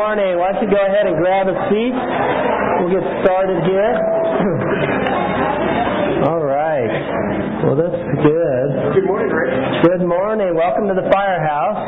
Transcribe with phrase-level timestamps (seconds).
[0.00, 0.40] morning.
[0.40, 1.92] Why don't you go ahead and grab a seat?
[1.92, 3.92] We'll get started here.
[6.24, 6.88] All right.
[7.60, 8.96] Well, that's good.
[8.96, 9.52] Good morning, Rick.
[9.84, 10.56] Good morning.
[10.56, 11.84] Welcome to the firehouse.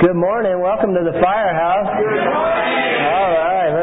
[0.00, 0.56] Good morning.
[0.64, 1.84] Welcome to the firehouse.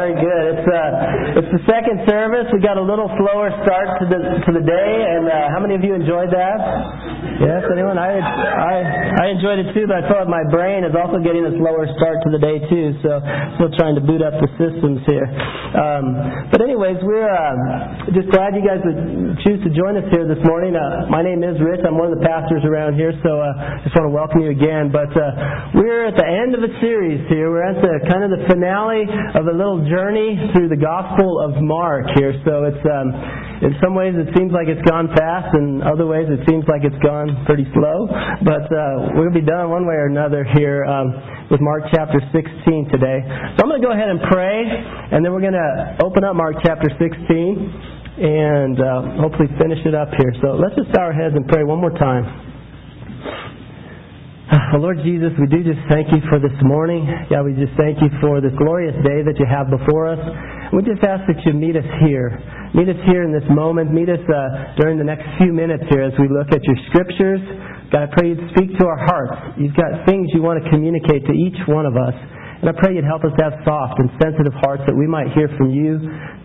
[0.05, 0.45] Very good.
[0.53, 2.45] It's uh, it's the second service.
[2.53, 5.73] We got a little slower start to the to the day, and uh, how many
[5.73, 6.61] of you enjoyed that?
[7.41, 7.97] Yes, anyone?
[7.97, 8.75] I I
[9.17, 11.89] I enjoyed it too, but I felt like my brain is also getting a slower
[11.97, 12.93] start to the day too.
[13.01, 13.17] So
[13.57, 15.25] still trying to boot up the systems here.
[15.73, 20.29] Um, but anyways, we're uh, just glad you guys would choose to join us here
[20.29, 20.77] this morning.
[20.77, 21.81] Uh, my name is Rich.
[21.81, 24.93] I'm one of the pastors around here, so uh, just want to welcome you again.
[24.93, 27.49] But uh, we're at the end of a series here.
[27.49, 31.55] We're at the kind of the finale of a little journey through the Gospel of
[31.63, 32.35] Mark here.
[32.43, 33.15] So it's um,
[33.63, 36.83] in some ways it seems like it's gone fast, and other ways it seems like
[36.83, 38.11] it's gone pretty slow.
[38.43, 42.91] But uh, gonna be done one way or another here um, with Mark chapter 16
[42.91, 43.23] today.
[43.55, 44.67] So I'm gonna go ahead and pray,
[45.15, 50.11] and then we're gonna open up Mark chapter 16 and uh, hopefully finish it up
[50.19, 50.35] here.
[50.43, 52.27] So let's just bow our heads and pray one more time.
[54.77, 57.01] Lord Jesus, we do just thank you for this morning.
[57.33, 60.21] God, we just thank you for this glorious day that you have before us.
[60.69, 62.29] We just ask that you meet us here.
[62.77, 63.89] Meet us here in this moment.
[63.89, 67.41] Meet us uh, during the next few minutes here as we look at your scriptures.
[67.89, 69.57] God, I pray you'd speak to our hearts.
[69.57, 72.13] You've got things you want to communicate to each one of us.
[72.61, 75.49] And I pray you'd help us have soft and sensitive hearts that we might hear
[75.57, 75.97] from you,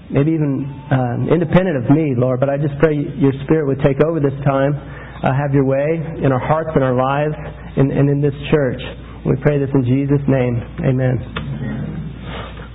[0.09, 2.41] maybe even um, independent of me, Lord.
[2.41, 4.73] But I just pray your Spirit would take over this time,
[5.21, 7.37] uh, have your way in our hearts and our lives
[7.77, 8.81] and, and in this church.
[9.27, 10.57] We pray this in Jesus' name.
[10.81, 11.17] Amen.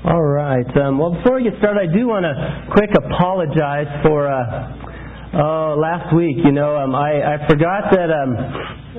[0.06, 0.70] All right.
[0.78, 2.34] Um, well, before we get started, I do want to
[2.78, 4.38] quick apologize for uh,
[5.34, 6.38] uh, last week.
[6.46, 8.14] You know, um, I, I forgot that.
[8.14, 8.38] Um,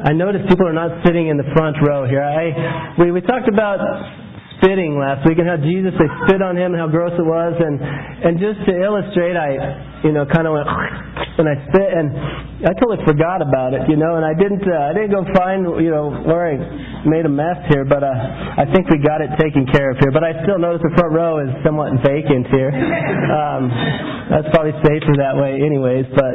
[0.02, 2.26] I noticed people are not sitting in the front row here.
[2.26, 3.78] I we we talked about
[4.58, 7.54] spitting last week and how Jesus they spit on him and how gross it was
[7.54, 10.68] and and just to illustrate I you know kind of went
[11.40, 12.08] and I spit and
[12.66, 15.64] I totally forgot about it you know and I didn't uh, I didn't go find
[15.80, 16.56] you know where I
[17.08, 20.12] made a mess here but uh, I think we got it taken care of here
[20.12, 23.70] but I still notice the front row is somewhat vacant here um,
[24.32, 26.32] that's probably safer that way anyways but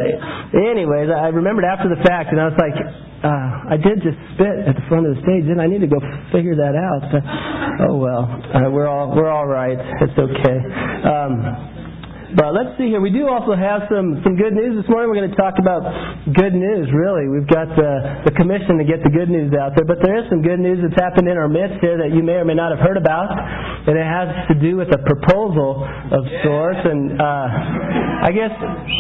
[0.56, 2.78] anyways I remembered after the fact and I was like
[3.22, 5.88] uh, I did just spit at the front of the stage, and I need to
[5.88, 6.02] go
[6.34, 7.06] figure that out.
[7.14, 9.78] Uh, oh well, uh, we're all we're all right.
[9.78, 10.58] It's okay.
[11.06, 11.91] Um,
[12.36, 13.04] but let's see here.
[13.04, 15.12] We do also have some, some good news this morning.
[15.12, 15.84] We're going to talk about
[16.32, 17.28] good news, really.
[17.28, 19.84] We've got the, the commission to get the good news out there.
[19.84, 22.40] But there is some good news that's happened in our midst here that you may
[22.40, 23.28] or may not have heard about.
[23.32, 26.80] And it has to do with a proposal of sorts.
[26.88, 28.54] And uh, I guess,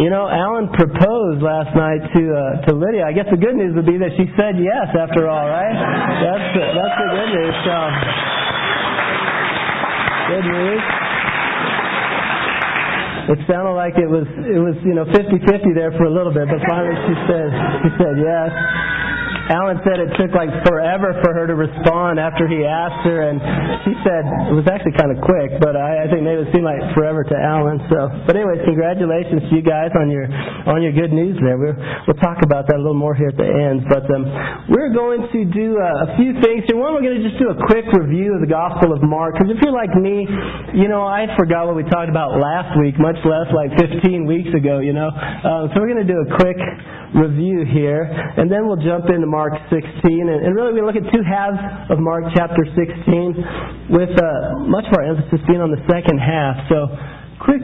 [0.03, 3.08] you know, Alan proposed last night to, uh, to Lydia.
[3.08, 5.75] I guess the good news would be that she said yes after all, right?
[6.19, 7.56] That's the, that's the good news.
[7.63, 7.75] So,
[10.36, 11.11] good news
[13.34, 16.34] it sounded like it was it was you know fifty fifty there for a little
[16.34, 17.50] bit, but finally she said
[17.84, 18.52] she said yes.
[19.50, 23.41] Alan said it took like forever for her to respond after he asked her, and
[23.88, 24.22] she said
[24.52, 27.25] it was actually kind of quick, but I, I think maybe it seemed like forever
[27.25, 27.81] to Alan.
[27.90, 30.30] So, but anyways, congratulations to you guys on your
[30.69, 31.57] on your good news there.
[31.57, 31.74] We're,
[32.06, 34.24] we'll talk about that a little more here at the end, but um,
[34.69, 36.78] we're going to do a, a few things here.
[36.78, 39.50] One, we're going to just do a quick review of the Gospel of Mark, because
[39.50, 40.28] if you're like me,
[40.78, 44.51] you know I forgot what we talked about last week, much less like 15 weeks
[44.53, 44.80] ago.
[44.84, 46.59] You know, um, so we're going to do a quick
[47.16, 49.80] review here, and then we'll jump into Mark 16.
[50.03, 54.84] And, and really, we look at two halves of Mark chapter 16, with uh, much
[54.92, 56.68] of our emphasis being on the second half.
[56.68, 56.92] So,
[57.40, 57.64] quick,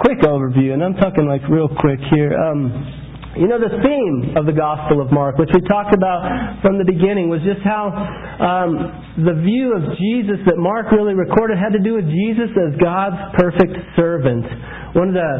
[0.00, 2.32] quick overview, and I'm talking like real quick here.
[2.32, 3.03] Um,
[3.34, 6.22] you know, the theme of the Gospel of Mark, which we talked about
[6.62, 8.78] from the beginning, was just how um,
[9.26, 13.18] the view of Jesus that Mark really recorded had to do with Jesus as God's
[13.34, 14.46] perfect servant.
[14.94, 15.30] One of the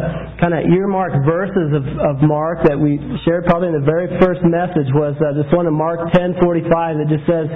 [0.42, 4.42] kind of earmarked verses of, of Mark that we shared probably in the very first
[4.42, 7.46] message was uh, this one in Mark 10:45 that just says,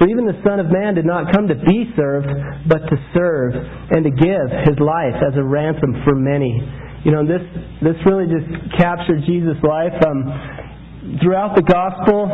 [0.00, 2.32] "For even the Son of Man did not come to be served,
[2.64, 3.52] but to serve
[3.92, 6.64] and to give his life as a ransom for many."
[7.06, 7.44] You know, this
[7.86, 10.26] this really just captured Jesus' life um,
[11.22, 12.26] throughout the gospel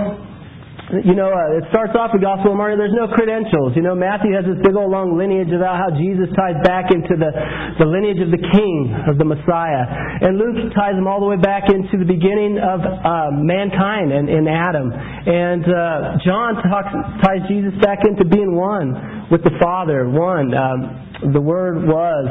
[0.93, 3.73] you know, uh, it starts off the Gospel of Mark, there's no credentials.
[3.73, 7.17] You know, Matthew has this big old long lineage about how Jesus ties back into
[7.17, 7.33] the,
[7.81, 9.89] the lineage of the King, of the Messiah.
[10.21, 14.29] And Luke ties them all the way back into the beginning of uh, mankind and
[14.29, 14.93] in Adam.
[14.93, 16.93] And uh, John talks,
[17.25, 20.53] ties Jesus back into being one with the Father, one.
[20.53, 22.29] Um, the Word was,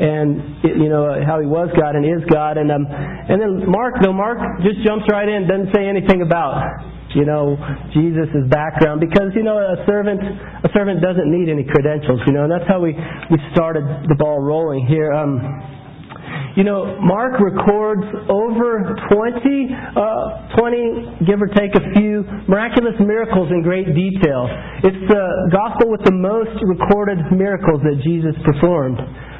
[0.00, 2.56] and you know how He was God and is God.
[2.58, 6.82] And um, and then Mark, though Mark just jumps right in, doesn't say anything about
[7.14, 7.54] you know,
[7.94, 12.42] Jesus' background because, you know, a servant a servant doesn't need any credentials, you know,
[12.42, 12.90] and that's how we,
[13.30, 15.12] we started the ball rolling here.
[15.12, 15.38] Um,
[16.56, 23.50] you know, Mark records over 20, uh, 20, give or take a few, miraculous miracles
[23.50, 24.46] in great detail.
[24.86, 28.98] It's the gospel with the most recorded miracles that Jesus performed,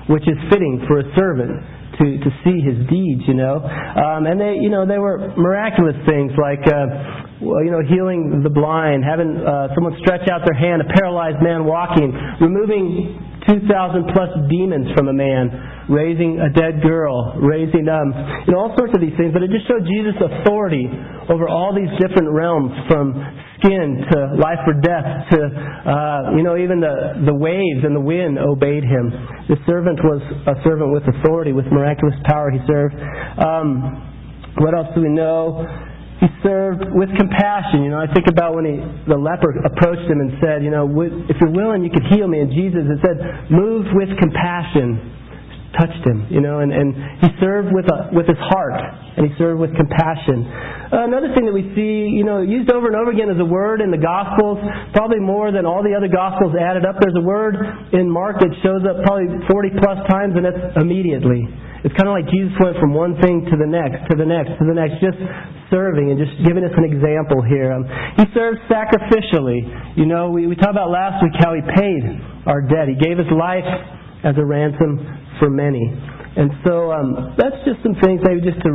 [0.09, 1.61] which is fitting for a servant
[1.99, 3.63] to, to see his deeds, you know.
[3.63, 8.51] Um, and they, you know, they were miraculous things like, uh, you know, healing the
[8.51, 12.11] blind, having uh, someone stretch out their hand, a paralyzed man walking,
[12.41, 15.53] removing 2,000 plus demons from a man,
[15.89, 18.09] raising a dead girl, raising, um,
[18.47, 19.33] you know, all sorts of these things.
[19.33, 20.89] But it just showed Jesus' authority
[21.29, 23.15] over all these different realms from
[23.61, 28.05] skin to life or death to, uh, you know, even the, the waves and the
[28.05, 29.13] wind obeyed him.
[29.49, 32.97] The servant was a servant with authority, with miraculous power he served.
[33.41, 34.13] Um,
[34.61, 35.65] what else do we know?
[36.25, 37.85] he served with compassion.
[37.85, 40.89] You know, I think about when he, the leper approached him and said, you know,
[41.29, 42.41] if you're willing, you could heal me.
[42.41, 45.14] And Jesus, it said, moved with compassion,
[45.79, 46.27] touched him.
[46.31, 48.79] You know, and, and he served with a, with his heart,
[49.19, 50.47] and he served with compassion.
[50.95, 53.83] Another thing that we see, you know, used over and over again as a word
[53.83, 54.63] in the Gospels,
[54.95, 57.03] probably more than all the other Gospels added up.
[57.03, 57.59] There's a word
[57.93, 61.51] in Mark that shows up probably 40 plus times, and that's immediately.
[61.85, 64.57] It's kind of like Jesus went from one thing to the next, to the next,
[64.57, 65.21] to the next, just
[65.69, 67.77] serving and just giving us an example here.
[67.77, 67.85] Um,
[68.17, 69.99] he served sacrificially.
[69.99, 72.03] You know, we, we talked about last week how he paid
[72.49, 72.89] our debt.
[72.89, 73.69] He gave his life
[74.25, 74.97] as a ransom
[75.39, 75.83] for many.
[76.37, 78.73] And so um, that's just some things maybe just to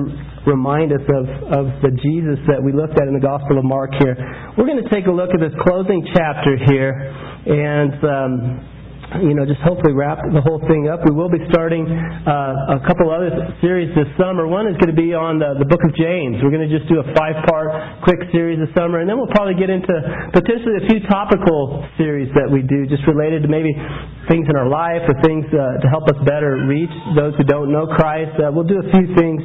[0.48, 3.92] remind us of, of the Jesus that we looked at in the Gospel of Mark
[4.00, 4.16] here.
[4.56, 8.34] We're going to take a look at this closing chapter here and um,
[9.18, 11.02] you know, just hopefully wrap the whole thing up.
[11.02, 14.46] We will be starting uh, a couple other series this summer.
[14.46, 16.38] One is going to be on the, the book of James.
[16.46, 19.58] We're going to just do a five-part quick series this summer, and then we'll probably
[19.58, 19.90] get into
[20.30, 23.74] potentially a few topical series that we do, just related to maybe
[24.30, 27.74] things in our life or things uh, to help us better reach those who don't
[27.74, 28.38] know Christ.
[28.38, 29.42] Uh, we'll do a few things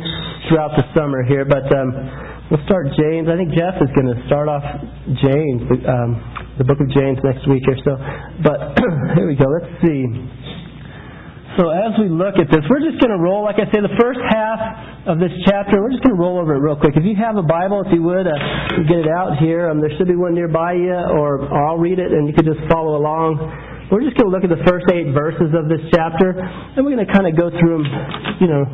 [0.53, 3.29] throughout the summer here, but um, we'll start James.
[3.29, 4.65] I think Jeff is going to start off
[5.23, 5.63] James.
[5.87, 6.11] Um,
[6.59, 7.95] the book of James next week or so.
[8.45, 8.79] But
[9.19, 9.49] here we go.
[9.49, 10.07] Let's see.
[11.55, 13.95] So as we look at this, we're just going to roll, like I say, the
[13.95, 16.99] first half of this chapter, we're just going to roll over it real quick.
[16.99, 18.35] If you have a Bible, if you would, uh,
[18.91, 19.71] get it out here.
[19.71, 22.59] Um, there should be one nearby you, or, I'll read it and you could just
[22.67, 23.39] follow along.
[23.87, 26.99] We're just going to look at the first eight verses of this chapter, and we're
[26.99, 27.87] going to kind of go through them,
[28.43, 28.67] you know,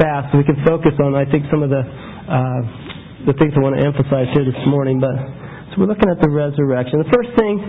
[0.00, 2.87] fast so we can focus on, I think, some of the, uh,
[3.28, 5.04] the things I want to emphasize here this morning.
[5.04, 5.12] But
[5.70, 7.04] so we're looking at the resurrection.
[7.04, 7.60] The first thing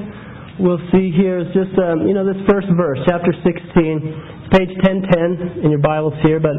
[0.56, 5.68] we'll see here is just, um, you know, this first verse, chapter 16, page 1010
[5.68, 6.56] in your Bibles here, but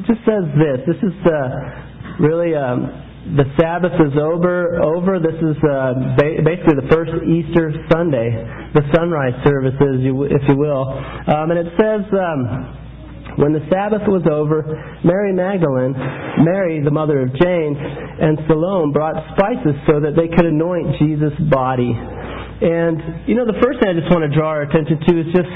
[0.00, 0.88] it just says this.
[0.88, 2.88] This is uh, really um,
[3.36, 4.80] the Sabbath is over.
[4.80, 5.20] Over.
[5.20, 8.40] This is uh, ba- basically the first Easter Sunday,
[8.72, 10.88] the sunrise services, if you will,
[11.28, 12.08] um, and it says.
[13.36, 14.64] When the Sabbath was over,
[15.04, 15.94] Mary Magdalene,
[16.42, 21.36] Mary, the mother of James, and Salome brought spices so that they could anoint Jesus'
[21.50, 21.94] body.
[21.94, 25.28] And, you know, the first thing I just want to draw our attention to is
[25.32, 25.52] just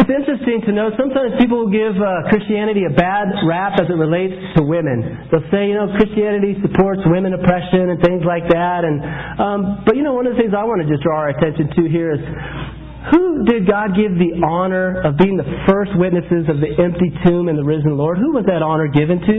[0.00, 4.34] it's interesting to know sometimes people give uh, Christianity a bad rap as it relates
[4.56, 5.28] to women.
[5.28, 8.82] They'll say, you know, Christianity supports women oppression and things like that.
[8.82, 8.96] And
[9.38, 11.68] um, but you know, one of the things I want to just draw our attention
[11.76, 12.22] to here is
[13.08, 17.48] who did God give the honor of being the first witnesses of the empty tomb
[17.48, 18.18] and the risen Lord?
[18.18, 19.36] Who was that honor given to?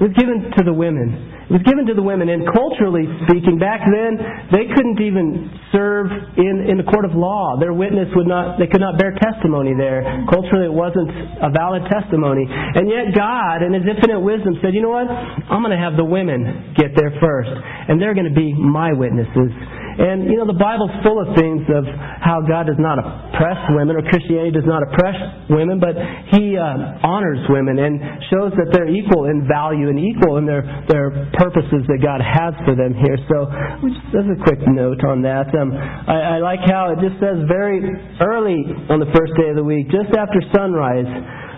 [0.00, 1.28] It was given to the women.
[1.52, 2.32] It was given to the women.
[2.32, 4.16] And culturally speaking, back then,
[4.48, 6.08] they couldn't even serve
[6.40, 7.60] in, in the court of law.
[7.60, 10.00] Their witness would not, they could not bear testimony there.
[10.32, 11.12] Culturally, it wasn't
[11.44, 12.48] a valid testimony.
[12.48, 15.10] And yet God, in His infinite wisdom, said, you know what?
[15.10, 17.52] I'm going to have the women get there first.
[17.52, 19.52] And they're going to be my witnesses.
[19.98, 21.82] And, you know, the Bible's full of things of
[22.22, 25.16] how God does not oppress women, or Christianity does not oppress
[25.50, 25.98] women, but
[26.30, 27.98] He uh, honors women and
[28.30, 32.54] shows that they're equal in value and equal in their, their purposes that God has
[32.62, 33.18] for them here.
[33.26, 33.50] So,
[33.82, 37.42] just as a quick note on that, um, I, I like how it just says
[37.50, 37.82] very
[38.22, 41.08] early on the first day of the week, just after sunrise,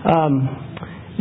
[0.08, 0.71] um,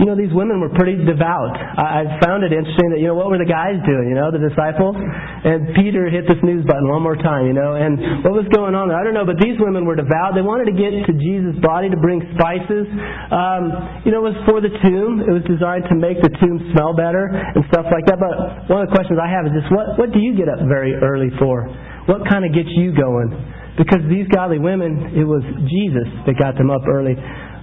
[0.02, 1.54] you know, these women were pretty devout.
[1.54, 4.34] I, I found it interesting that, you know, what were the guys doing, you know,
[4.34, 4.98] the disciples?
[4.98, 8.74] And Peter hit the snooze button one more time, you know, and what was going
[8.74, 8.98] on there?
[8.98, 10.34] I don't know, but these women were devout.
[10.34, 12.90] They wanted to get to Jesus' body to bring spices.
[13.30, 15.22] Um, you know, it was for the tomb.
[15.22, 18.18] It was designed to make the tomb smell better and stuff like that.
[18.18, 20.66] But one of the questions I have is just, what, what do you get up
[20.66, 21.70] very early for?
[22.10, 23.30] What kind of gets you going?
[23.78, 27.16] Because these godly women, it was Jesus that got them up early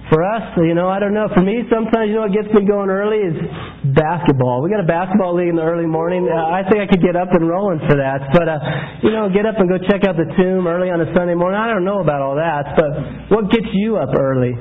[0.09, 1.29] For us, you know, I don't know.
[1.37, 3.37] For me, sometimes, you know, what gets me going early is
[3.93, 4.65] basketball.
[4.65, 6.25] We got a basketball league in the early morning.
[6.25, 8.33] Uh, I think I could get up and rolling for that.
[8.33, 8.57] But, uh,
[9.05, 11.61] you know, get up and go check out the tomb early on a Sunday morning.
[11.61, 12.73] I don't know about all that.
[12.73, 14.57] But what gets you up early?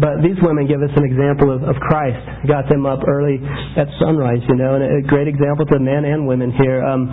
[0.00, 2.48] But these women give us an example of, of Christ.
[2.48, 3.36] Got them up early
[3.76, 6.80] at sunrise, you know, and a great example to men and women here.
[6.80, 7.04] Um,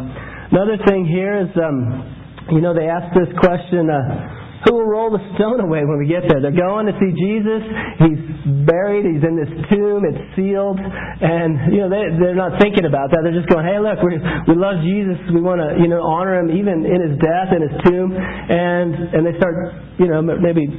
[0.56, 3.92] another thing here is, um, you know, they ask this question.
[3.92, 6.40] Uh, who will roll the stone away when we get there?
[6.40, 7.62] They're going to see Jesus.
[8.00, 8.22] He's
[8.64, 9.04] buried.
[9.04, 10.08] He's in this tomb.
[10.08, 10.80] It's sealed.
[10.80, 13.28] And, you know, they, they're not thinking about that.
[13.28, 14.16] They're just going, hey, look, we,
[14.48, 15.20] we love Jesus.
[15.36, 18.16] We want to, you know, honor him even in his death, in his tomb.
[18.16, 19.56] And, and they start,
[20.00, 20.72] you know, maybe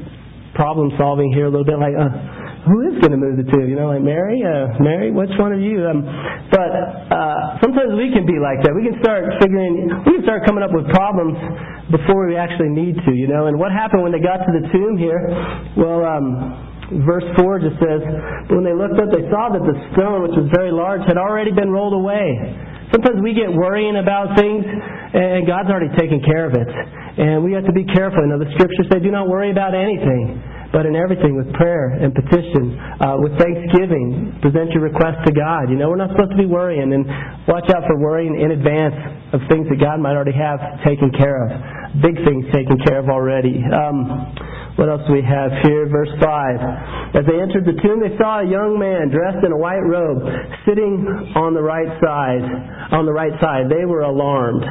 [0.57, 3.69] problem solving here a little bit like, uh, who is going to move the two?
[3.69, 5.85] You know, like Mary, uh, Mary, which one of you?
[5.85, 6.01] Um,
[6.49, 6.71] but
[7.13, 8.73] uh, sometimes we can be like that.
[8.73, 11.37] We can start figuring, we can start coming up with problems
[11.93, 13.13] before we actually need to.
[13.13, 15.21] You know, and what happened when they got to the tomb here?
[15.77, 18.01] Well, um, verse four just says,
[18.49, 21.21] but when they looked up, they saw that the stone, which was very large, had
[21.21, 22.33] already been rolled away.
[22.97, 26.69] Sometimes we get worrying about things, and God's already taken care of it.
[27.21, 28.25] And we have to be careful.
[28.25, 31.95] You know, the scriptures say, do not worry about anything but in everything with prayer
[31.95, 35.71] and petition, uh, with thanksgiving, present your request to God.
[35.71, 37.07] You know, we're not supposed to be worrying, and
[37.47, 38.99] watch out for worrying in advance
[39.31, 42.03] of things that God might already have taken care of.
[42.03, 43.63] Big things taken care of already.
[43.63, 44.35] Um,
[44.75, 45.87] what else do we have here?
[45.87, 47.15] Verse 5.
[47.15, 50.27] As they entered the tomb, they saw a young man dressed in a white robe
[50.67, 51.07] sitting
[51.39, 52.43] on the right side.
[52.91, 53.71] On the right side.
[53.71, 54.67] They were alarmed.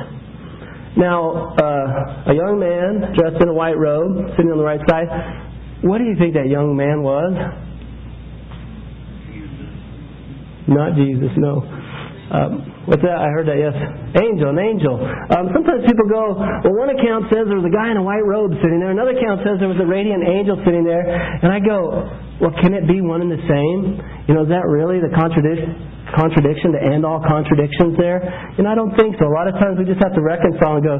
[1.00, 5.08] Now, uh, a young man dressed in a white robe, sitting on the right side,
[5.84, 7.36] what do you think that young man was?
[10.68, 11.60] Not Jesus, no.
[12.34, 13.20] Um, what's that?
[13.20, 13.76] I heard that, yes.
[14.16, 14.96] Angel, an angel.
[14.98, 18.24] Um, sometimes people go, well, one account says there was a guy in a white
[18.24, 18.96] robe sitting there.
[18.96, 21.04] Another account says there was a radiant angel sitting there.
[21.04, 22.08] And I go,
[22.42, 24.00] well, can it be one and the same?
[24.30, 25.94] You know, is that really the contradiction?
[26.14, 28.22] contradiction to end all contradictions there?
[28.22, 29.26] And I don't think so.
[29.26, 30.96] A lot of times we just have to reconcile and go,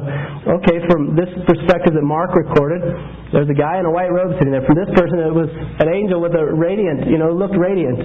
[0.60, 2.82] okay, from this perspective that Mark recorded,
[3.30, 4.66] there's a guy in a white robe sitting there.
[4.66, 5.50] From this person, it was
[5.80, 8.02] an angel with a radiant, you know, looked radiant.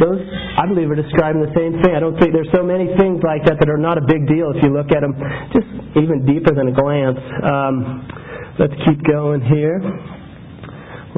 [0.00, 0.20] Those,
[0.56, 1.92] I believe, are describing the same thing.
[1.96, 4.52] I don't think there's so many things like that that are not a big deal
[4.56, 5.12] if you look at them
[5.52, 5.68] just
[6.00, 7.20] even deeper than a glance.
[7.44, 8.08] Um,
[8.56, 9.80] let's keep going here.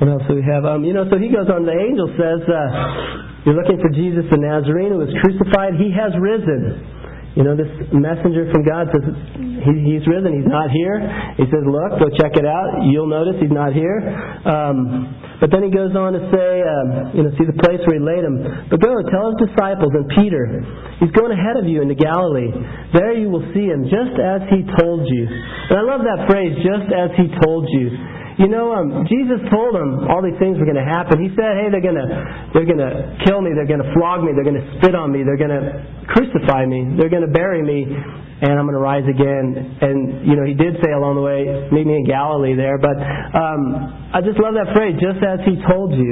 [0.04, 0.68] What else do we have?
[0.68, 1.64] Um, you know, so he goes on.
[1.64, 5.80] The angel says, uh, you're looking for Jesus the Nazarene who was crucified.
[5.80, 7.32] He has risen.
[7.32, 10.36] You know, this messenger from God says, he, He's risen.
[10.36, 11.00] He's not here.
[11.40, 12.84] He says, Look, go check it out.
[12.84, 13.96] You'll notice He's not here.
[14.44, 15.08] Um,
[15.40, 18.04] but then he goes on to say, um, you know, see the place where He
[18.04, 18.68] laid Him.
[18.68, 20.60] But go, tell His disciples and Peter,
[21.00, 22.52] He's going ahead of you into Galilee.
[22.92, 25.24] There you will see Him, just as He told you.
[25.72, 27.88] And I love that phrase, just as He told you.
[28.34, 31.22] You know, um, Jesus told them all these things were going to happen.
[31.22, 32.08] He said, "Hey, they're going to
[32.50, 33.54] they're going to kill me.
[33.54, 34.34] They're going to flog me.
[34.34, 35.22] They're going to spit on me.
[35.22, 36.98] They're going to crucify me.
[36.98, 40.58] They're going to bury me, and I'm going to rise again." And you know, he
[40.58, 44.58] did say along the way, "Meet me in Galilee." There, but um, I just love
[44.58, 46.10] that phrase, "Just as He told you."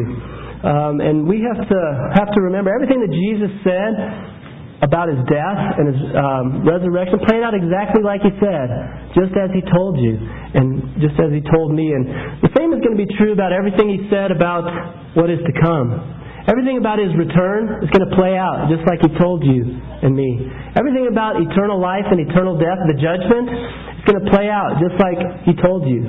[0.62, 1.81] Um, and we have to
[2.14, 3.99] have to remember everything that Jesus said
[4.83, 8.67] about his death and his um, resurrection played out exactly like he said,
[9.14, 10.19] just as he told you,
[10.55, 11.93] and just as he told me.
[11.93, 14.69] And the same is going to be true about everything he said about
[15.17, 15.97] what is to come.
[16.51, 19.63] Everything about his return is going to play out just like he told you
[20.03, 20.43] and me.
[20.75, 24.99] Everything about eternal life and eternal death, the judgment, is going to play out just
[24.99, 26.03] like he told you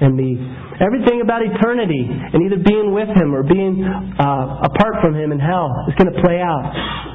[0.00, 0.40] and me.
[0.80, 5.38] Everything about eternity and either being with Him or being uh, apart from Him in
[5.38, 6.66] hell is going to play out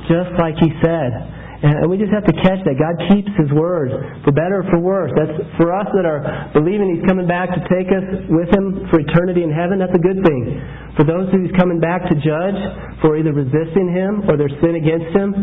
[0.08, 1.12] just like He said.
[1.60, 2.80] And we just have to catch that.
[2.80, 3.92] God keeps His word,
[4.24, 5.12] for better or for worse.
[5.12, 9.04] That's for us that are believing He's coming back to take us with Him for
[9.04, 9.75] eternity in heaven.
[9.75, 10.56] That's a good thing.
[10.96, 12.60] For those who He's coming back to judge
[13.04, 15.36] for either resisting Him or their sin against Him,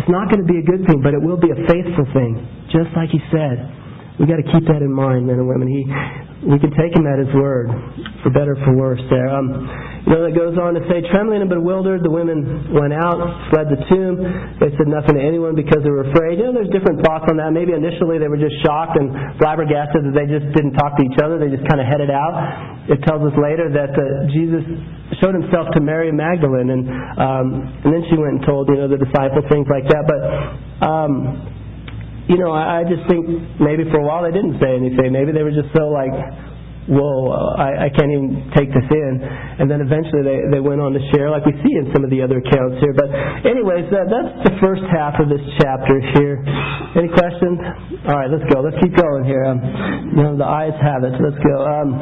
[0.00, 2.40] it's not going to be a good thing, but it will be a faithful thing,
[2.72, 3.79] just like He said.
[4.20, 5.64] We've got to keep that in mind, men and women.
[5.64, 5.80] He
[6.40, 7.68] we can take him at his word,
[8.24, 9.00] for better for worse.
[9.12, 9.48] There, um,
[10.08, 13.20] you know, it goes on to say, trembling and bewildered, the women went out,
[13.52, 14.16] fled the tomb.
[14.56, 16.40] They said nothing to anyone because they were afraid.
[16.40, 17.52] You know, there's different thoughts on that.
[17.52, 21.20] Maybe initially they were just shocked and flabbergasted that they just didn't talk to each
[21.20, 21.36] other.
[21.36, 22.88] They just kind of headed out.
[22.88, 24.64] It tells us later that uh, Jesus
[25.20, 26.88] showed himself to Mary Magdalene, and
[27.20, 27.46] um,
[27.84, 30.08] and then she went and told you know the disciples things like that.
[30.08, 30.20] But
[30.88, 31.59] um,
[32.30, 33.26] you know, I, I just think
[33.58, 35.10] maybe for a while they didn't say anything.
[35.10, 36.14] Maybe they were just so like
[36.90, 39.12] whoa, uh, I, I can't even take this in.
[39.22, 42.10] And then eventually they, they went on to share, like we see in some of
[42.10, 42.90] the other accounts here.
[42.96, 43.14] But
[43.46, 46.42] anyways, that, that's the first half of this chapter here.
[46.90, 47.54] Any questions?
[48.10, 48.66] All right, let's go.
[48.66, 49.46] Let's keep going here.
[49.46, 49.62] Um,
[50.10, 51.14] you know, the ayes have it.
[51.22, 51.56] Let's go.
[51.62, 51.94] Um,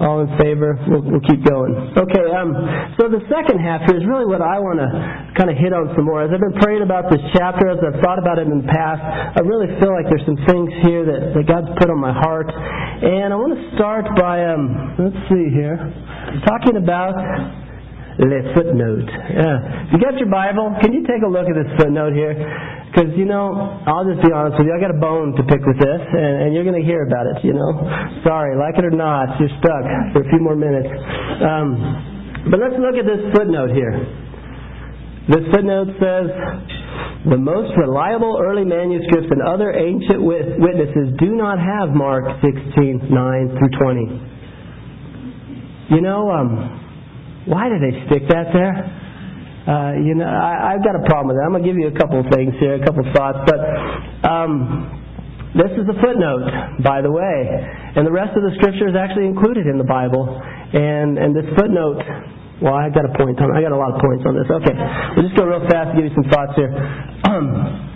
[0.00, 0.80] all in favor?
[0.88, 1.76] We'll, we'll keep going.
[1.92, 2.56] Okay, um,
[2.96, 4.88] so the second half here is really what I want to
[5.36, 6.24] kind of hit on some more.
[6.24, 9.04] As I've been praying about this chapter, as I've thought about it in the past,
[9.36, 12.48] I really feel like there's some things here that, that God's put on my heart.
[12.48, 15.76] And I want to start by, um, let's see here,
[16.48, 17.12] talking about
[18.18, 19.06] the footnote.
[19.06, 19.86] Yeah.
[19.92, 20.74] You got your Bible?
[20.82, 22.34] Can you take a look at this footnote here?
[22.90, 23.54] Because, you know,
[23.86, 26.42] I'll just be honest with you, I got a bone to pick with this, and,
[26.42, 27.70] and you're going to hear about it, you know.
[28.26, 30.90] Sorry, like it or not, you're stuck for a few more minutes.
[31.38, 33.94] Um, but let's look at this footnote here.
[35.30, 36.34] This footnote says,
[37.30, 43.10] the most reliable early manuscripts and other ancient witnesses do not have Mark 16, 9
[43.54, 45.94] through 20.
[45.94, 46.89] You know, um,
[47.50, 48.74] why did they stick that there?
[49.66, 51.44] Uh, you know, I, I've got a problem with that.
[51.44, 53.60] I'm going to give you a couple of things here, a couple of thoughts, but
[54.24, 56.46] um, this is a footnote,
[56.86, 57.36] by the way,
[57.98, 61.46] and the rest of the scripture is actually included in the Bible, and and this
[61.58, 62.00] footnote.
[62.62, 63.50] Well, I've got a point on.
[63.56, 64.46] I got a lot of points on this.
[64.46, 64.76] Okay,
[65.16, 66.70] we'll just go real fast and give you some thoughts here.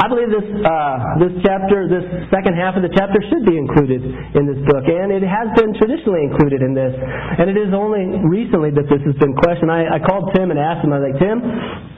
[0.00, 2.00] I believe this uh, this chapter, this
[2.32, 5.76] second half of the chapter, should be included in this book, and it has been
[5.76, 6.96] traditionally included in this.
[6.96, 9.68] And it is only recently that this has been questioned.
[9.68, 10.96] I, I called Tim and asked him.
[10.96, 11.36] I was like, Tim,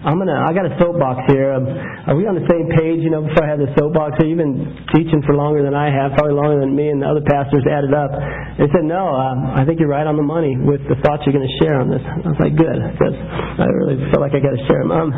[0.02, 0.34] I'm gonna.
[0.34, 1.54] I got a soapbox here.
[1.54, 1.62] Um,
[2.10, 3.06] are we on the same page?
[3.06, 5.86] You know, before I had the soapbox here, you've been teaching for longer than I
[5.94, 8.10] have, probably longer than me and the other pastors added up.
[8.58, 11.38] He said, No, um, I think you're right on the money with the thoughts you're
[11.38, 12.02] going to share on this.
[12.02, 13.14] I was like, Good, because
[13.62, 14.90] I really felt like I got to share them.
[14.90, 15.08] Um,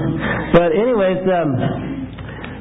[0.53, 1.25] but anyways.
[1.33, 1.94] Um,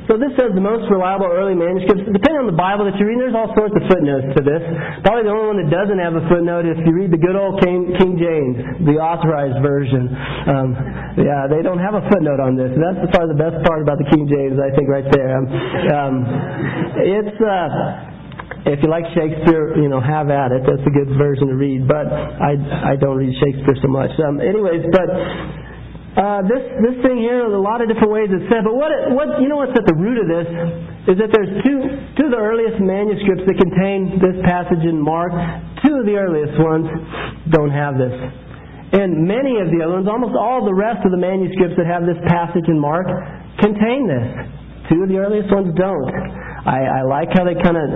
[0.08, 2.04] so this says the most reliable early manuscripts.
[2.04, 4.60] Depending on the Bible that you read, there's all sorts of footnotes to this.
[5.08, 7.40] Probably the only one that doesn't have a footnote is if you read the good
[7.40, 10.12] old King, King James, the authorized version.
[10.12, 10.76] Um,
[11.24, 12.76] yeah, they don't have a footnote on this.
[12.76, 15.40] That's probably the best part about the King James, I think, right there.
[15.40, 15.46] Um,
[15.92, 16.16] um,
[17.00, 17.38] it's.
[17.40, 18.12] Uh,
[18.64, 20.64] if you like Shakespeare, you know, have at it.
[20.64, 21.84] That's a good version to read.
[21.84, 24.12] But I I don't read Shakespeare so much.
[24.24, 25.10] Um, anyways, but
[26.14, 28.62] uh, this this thing here, a lot of different ways it's said.
[28.62, 30.46] But what what you know what's at the root of this
[31.10, 31.78] is that there's two
[32.14, 35.34] two of the earliest manuscripts that contain this passage in Mark.
[35.82, 36.86] Two of the earliest ones
[37.50, 38.14] don't have this,
[38.94, 42.06] and many of the other ones, almost all the rest of the manuscripts that have
[42.06, 43.10] this passage in Mark,
[43.58, 44.28] contain this.
[44.94, 46.14] Two of the earliest ones don't.
[46.64, 47.90] I, I like how they kind of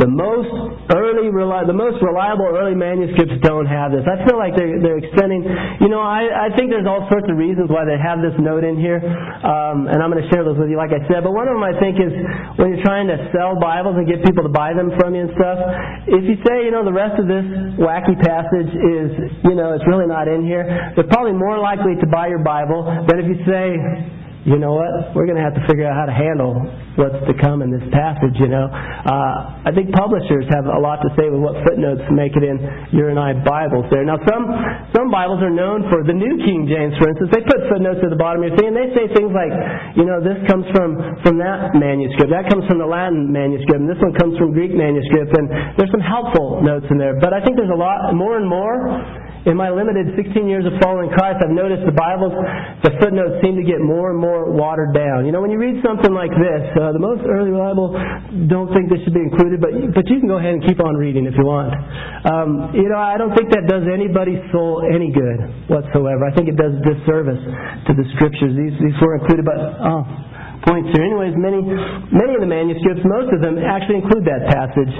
[0.00, 0.48] the most
[0.96, 4.00] early, the most reliable early manuscripts don't have this.
[4.08, 5.44] I feel like they're, they're extending.
[5.84, 8.64] You know, I, I think there's all sorts of reasons why they have this note
[8.64, 11.20] in here, um, and I'm going to share those with you, like I said.
[11.20, 12.12] But one of them I think is
[12.56, 15.32] when you're trying to sell Bibles and get people to buy them from you and
[15.36, 15.58] stuff.
[16.08, 17.44] If you say, you know, the rest of this
[17.76, 19.08] wacky passage is,
[19.44, 20.64] you know, it's really not in here,
[20.96, 23.76] they're probably more likely to buy your Bible than if you say
[24.48, 25.12] you know what?
[25.12, 26.56] We're going to have to figure out how to handle
[26.96, 28.72] what's to come in this passage, you know.
[28.72, 32.56] Uh, I think publishers have a lot to say with what footnotes make it in
[32.96, 34.00] your and I Bibles there.
[34.00, 34.48] Now, some,
[34.96, 37.28] some Bibles are known for the New King James, for instance.
[37.36, 39.52] They put footnotes at the bottom of your thing, and they say things like,
[40.00, 42.32] you know, this comes from, from that manuscript.
[42.32, 45.92] That comes from the Latin manuscript, and this one comes from Greek manuscript, and there's
[45.92, 47.20] some helpful notes in there.
[47.20, 48.88] But I think there's a lot more and more
[49.48, 52.36] in my limited 16 years of following Christ, I've noticed the Bibles,
[52.84, 55.24] the footnotes seem to get more and more watered down.
[55.24, 57.96] You know, when you read something like this, uh, the most early reliable
[58.52, 60.92] don't think this should be included, but but you can go ahead and keep on
[60.92, 61.72] reading if you want.
[62.28, 66.28] Um, you know, I don't think that does anybody's soul any good whatsoever.
[66.28, 67.40] I think it does disservice
[67.88, 68.52] to the Scriptures.
[68.52, 70.29] These these were included, but oh
[70.66, 71.04] points here.
[71.04, 71.60] Anyways, many,
[72.12, 74.92] many of the manuscripts, most of them actually include that passage.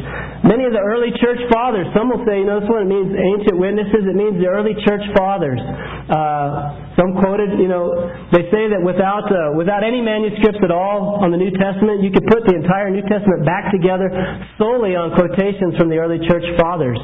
[0.45, 3.57] Many of the early church fathers, some will say, you know, this one means ancient
[3.61, 5.61] witnesses, it means the early church fathers.
[6.09, 7.93] Uh, some quoted, you know,
[8.33, 12.11] they say that without, uh, without any manuscripts at all on the New Testament, you
[12.11, 14.09] could put the entire New Testament back together
[14.57, 17.01] solely on quotations from the early church fathers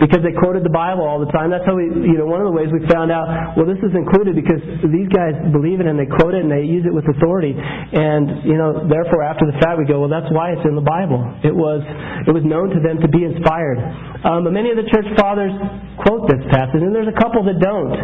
[0.00, 1.52] because they quoted the Bible all the time.
[1.52, 3.92] That's how we, you know, one of the ways we found out, well, this is
[3.92, 7.04] included because these guys believe it and they quote it and they use it with
[7.04, 7.52] authority.
[7.52, 10.82] And, you know, therefore after the fact we go, well, that's why it's in the
[10.82, 11.20] Bible.
[11.44, 11.84] It was,
[12.24, 13.76] it was known to them to be inspired.
[14.24, 15.52] Um, but many of the church fathers
[16.00, 17.96] quote this passage, and there's a couple that don't.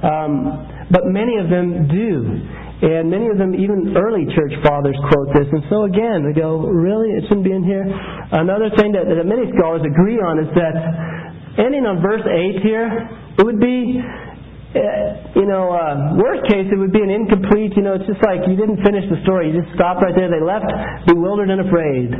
[0.00, 2.40] Um, but many of them do.
[2.84, 5.48] And many of them, even early church fathers, quote this.
[5.48, 7.16] And so again, we go, really?
[7.16, 7.84] It shouldn't be in here?
[7.84, 12.90] Another thing that, that many scholars agree on is that ending on verse 8 here,
[13.38, 14.80] it would be, uh,
[15.38, 18.42] you know, uh, worst case, it would be an incomplete, you know, it's just like
[18.46, 19.50] you didn't finish the story.
[19.50, 20.30] You just stopped right there.
[20.30, 20.66] They left
[21.06, 22.10] bewildered and afraid.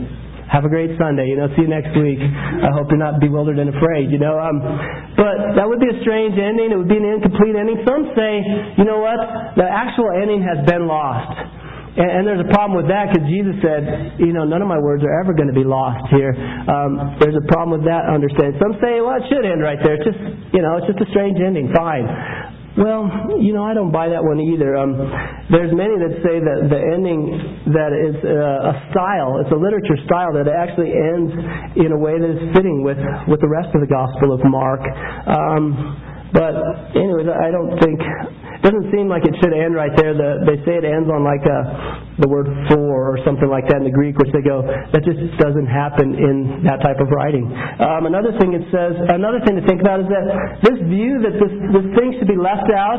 [0.51, 1.27] have a great Sunday.
[1.27, 2.21] You know, see you next week.
[2.21, 4.11] I hope you're not bewildered and afraid.
[4.13, 4.61] You know, um,
[5.17, 6.71] but that would be a strange ending.
[6.71, 7.81] It would be an incomplete ending.
[7.89, 8.45] Some say,
[8.79, 9.19] you know what?
[9.57, 11.54] The actual ending has been lost.
[11.95, 14.79] And, and there's a problem with that because Jesus said, you know, none of my
[14.79, 16.35] words are ever going to be lost here.
[16.35, 18.59] Um, there's a problem with that understanding.
[18.59, 19.95] Some say, well, it should end right there.
[19.95, 21.71] It's just, you know, it's just a strange ending.
[21.71, 22.07] Fine.
[22.75, 24.75] Well, you know, I don't buy that one either.
[24.75, 24.99] Um,
[25.47, 27.31] there's many that say that the ending
[27.71, 31.31] that is uh, a style, it's a literature style that actually ends
[31.79, 32.99] in a way that is fitting with
[33.31, 34.83] with the rest of the Gospel of Mark.
[34.83, 36.53] Um, but
[36.99, 40.19] anyways, I don't think it doesn't seem like it should end right there.
[40.19, 41.59] The, they say it ends on like a,
[42.19, 45.21] the word for or something like that in the Greek, which they go, that just
[45.39, 47.47] doesn't happen in that type of writing.
[47.79, 50.27] Um, another thing it says, another thing to think about is that
[50.67, 52.99] this view that this, this thing should be left out,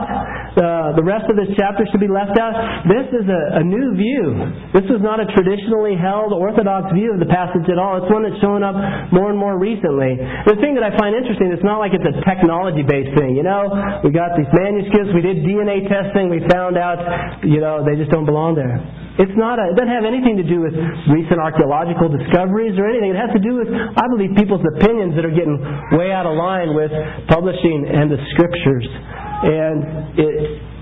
[0.56, 2.56] uh, the rest of this chapter should be left out,
[2.88, 4.32] this is a, a new view.
[4.71, 8.00] This is not a traditionally held orthodox view of the passage at all.
[8.00, 8.80] It's one that's showing up
[9.12, 10.15] more and more recently.
[10.48, 13.25] The thing that I find interesting, it's not like it's a technology-based thing.
[13.34, 17.00] You know, we got these manuscripts, we did DNA testing, we found out,
[17.42, 18.78] you know, they just don't belong there.
[19.16, 20.76] It's not a, it doesn't have anything to do with
[21.08, 23.16] recent archaeological discoveries or anything.
[23.16, 25.56] It has to do with, I believe, people's opinions that are getting
[25.96, 26.92] way out of line with
[27.32, 28.84] publishing and the scriptures.
[28.84, 30.36] And it,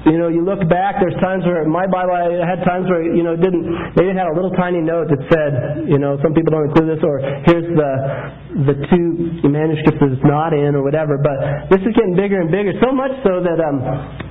[0.10, 3.24] you know, you look back, there's times where my Bible, I had times where, you
[3.24, 3.64] know, it didn't,
[3.96, 6.90] maybe it had a little tiny note that said, you know, some people don't include
[6.98, 7.92] this, or here's the,
[8.54, 12.74] the two manuscripts that not in, or whatever, but this is getting bigger and bigger,
[12.80, 13.82] so much so that, um,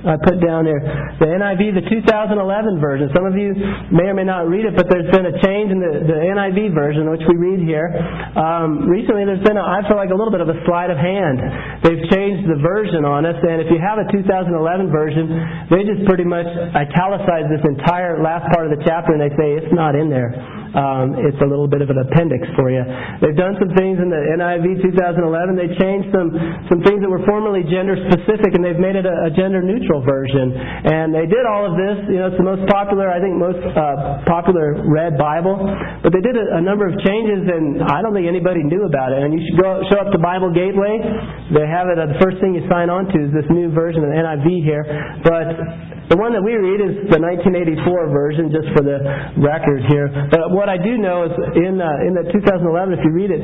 [0.03, 0.79] I put down there,
[1.19, 3.11] the NIV, the 2011 version.
[3.15, 3.55] Some of you
[3.91, 6.75] may or may not read it, but there's been a change in the, the NIV
[6.75, 7.91] version, which we read here.
[8.35, 10.99] Um, recently there's been, a, I feel like a little bit of a sleight of
[10.99, 11.39] hand.
[11.83, 16.03] They've changed the version on us, and if you have a 2011 version, they just
[16.07, 19.95] pretty much italicize this entire last part of the chapter and they say it's not
[19.95, 20.31] in there.
[20.73, 22.81] Um, it's a little bit of an appendix for you.
[23.21, 25.57] They've done some things in the NIV 2011.
[25.57, 26.29] They changed some
[26.69, 30.05] some things that were formerly gender specific and they've made it a, a gender neutral
[30.05, 30.53] version.
[30.53, 32.05] And they did all of this.
[32.13, 35.57] You know, it's the most popular, I think, most uh, popular read Bible.
[36.05, 39.17] But they did a, a number of changes and I don't think anybody knew about
[39.17, 39.25] it.
[39.25, 41.01] And you should go show up to Bible Gateway.
[41.49, 41.97] They have it.
[41.97, 44.85] Uh, the first thing you sign on to is this new version of NIV here.
[45.25, 48.99] But the one that we read is the 1984 version, just for the
[49.39, 50.11] record here.
[50.31, 53.43] But what I do know is in uh, in the 2011, if you read it,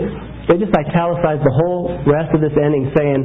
[0.52, 3.22] they just italicize the whole rest of this ending, saying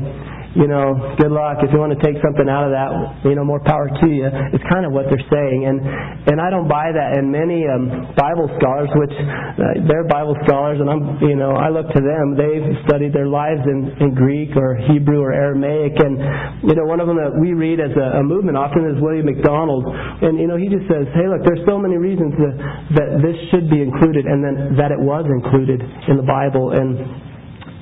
[0.54, 1.58] you know, good luck.
[1.66, 2.90] If you want to take something out of that,
[3.26, 4.30] you know, more power to you.
[4.54, 5.82] It's kind of what they're saying, and
[6.30, 7.18] and I don't buy that.
[7.18, 11.74] And many um, Bible scholars, which uh, they're Bible scholars, and I'm, you know, I
[11.74, 12.38] look to them.
[12.38, 17.02] They've studied their lives in in Greek or Hebrew or Aramaic, and you know, one
[17.02, 19.90] of them that we read as a, a movement often is William MacDonald,
[20.22, 22.54] and you know, he just says, hey, look, there's so many reasons that
[23.02, 27.23] that this should be included, and then that it was included in the Bible, and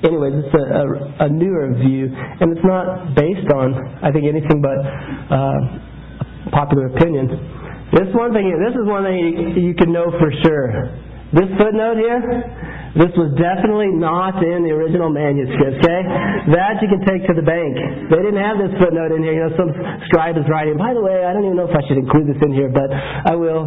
[0.05, 0.85] anyways, it's a, a,
[1.27, 5.59] a newer view, and it's not based on, I think, anything but uh,
[6.51, 7.31] popular opinion.
[7.93, 10.97] This one thing, this is one thing you, you can know for sure.
[11.33, 12.21] This footnote here,
[12.93, 16.03] this was definitely not in the original manuscript, okay?
[16.53, 17.73] That you can take to the bank.
[18.13, 19.41] They didn't have this footnote in here.
[19.41, 19.73] You know, some
[20.13, 22.41] scribe is writing, by the way, I don't even know if I should include this
[22.45, 23.65] in here, but I will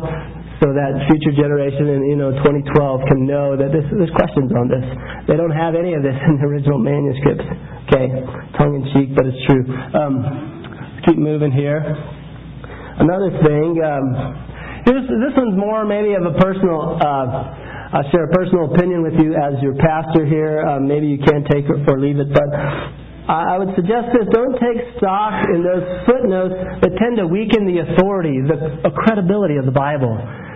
[0.64, 4.72] so that future generation in you know 2012 can know that this, there's questions on
[4.72, 4.86] this.
[5.28, 7.44] They don't have any of this in the original manuscripts.
[7.92, 8.08] Okay,
[8.58, 9.64] tongue in cheek, but it's true.
[9.94, 10.16] Um,
[11.06, 11.84] keep moving here.
[12.98, 14.06] Another thing, um,
[14.88, 16.96] this, this one's more maybe of a personal.
[16.98, 20.64] Uh, I'll share a personal opinion with you as your pastor here.
[20.66, 22.50] Uh, maybe you can take it or leave it, but
[23.28, 27.82] I would suggest this don't take stock in those footnotes that tend to weaken the
[27.82, 30.14] authority, the credibility of the Bible.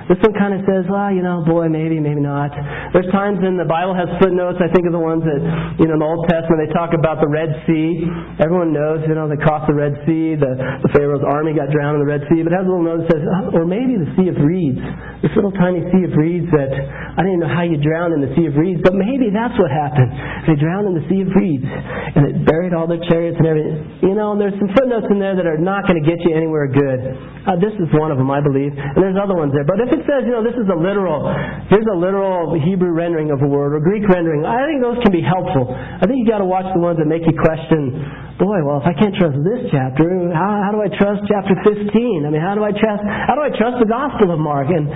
[0.10, 2.50] This one kind of says, well, you know, boy, maybe, maybe not.
[2.98, 4.58] There's times in the Bible has footnotes.
[4.58, 5.38] I think of the ones that,
[5.78, 8.10] you know, in the Old Testament they talk about the Red Sea.
[8.42, 10.34] Everyone knows, you know, they crossed the Red Sea.
[10.34, 12.42] The, the Pharaoh's army got drowned in the Red Sea.
[12.42, 14.82] But it has a little note that says, oh, or maybe the Sea of Reeds.
[15.22, 18.34] This little tiny Sea of Reeds that I didn't know how you drown in the
[18.34, 20.10] Sea of Reeds, but maybe that's what happened.
[20.50, 23.78] They drowned in the Sea of Reeds, and it buried all their chariots and everything.
[24.02, 26.34] You know, and there's some footnotes in there that are not going to get you
[26.34, 27.14] anywhere good.
[27.46, 29.68] Uh, this is one of them, I believe, and there's other ones there.
[29.68, 31.28] But if it says, you know, this is a literal,
[31.68, 34.48] here's a literal Hebrew rendering of a word or Greek rendering.
[34.48, 35.68] I think those can be helpful.
[35.76, 38.00] I think you got to watch the ones that make you question,
[38.40, 42.24] boy, well, if I can't trust this chapter, how, how do I trust chapter 15?
[42.24, 44.72] I mean, how do I trust, how do I trust the Gospel of Mark?
[44.72, 44.88] And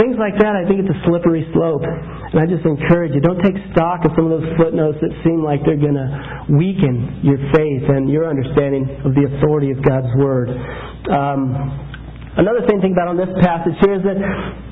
[0.00, 1.84] things like that, I think it's a slippery slope.
[1.84, 5.44] And I just encourage you, don't take stock of some of those footnotes that seem
[5.44, 6.08] like they're going to
[6.48, 10.48] weaken your faith and your understanding of the authority of God's Word.
[11.10, 11.89] Um,
[12.40, 14.16] another thing to think about on this passage here is that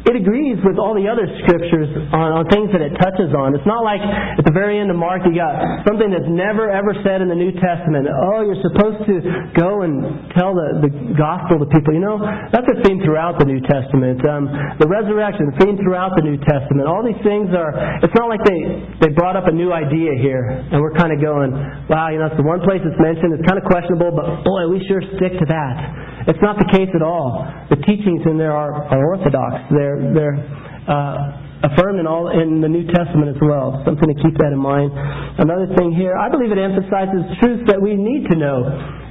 [0.09, 3.53] it agrees with all the other scriptures on, on things that it touches on.
[3.53, 6.97] It's not like at the very end of Mark you got something that's never ever
[7.05, 8.09] said in the New Testament.
[8.09, 9.15] Oh, you're supposed to
[9.53, 11.93] go and tell the, the gospel to people.
[11.93, 12.17] You know,
[12.49, 14.25] that's a theme throughout the New Testament.
[14.25, 14.49] Um,
[14.81, 16.89] the resurrection, theme throughout the New Testament.
[16.89, 18.61] All these things are, it's not like they,
[19.05, 21.53] they brought up a new idea here and we're kind of going,
[21.93, 23.37] wow, you know, it's the one place it's mentioned.
[23.37, 26.18] It's kind of questionable, but boy, we sure stick to that.
[26.29, 27.49] It's not the case at all.
[27.73, 29.65] The teachings in there are, are orthodox.
[29.73, 30.39] They're they're
[30.85, 33.83] uh, affirmed in all in the New Testament as well.
[33.83, 34.93] Something to keep that in mind.
[35.41, 38.63] Another thing here, I believe it emphasizes truths that we need to know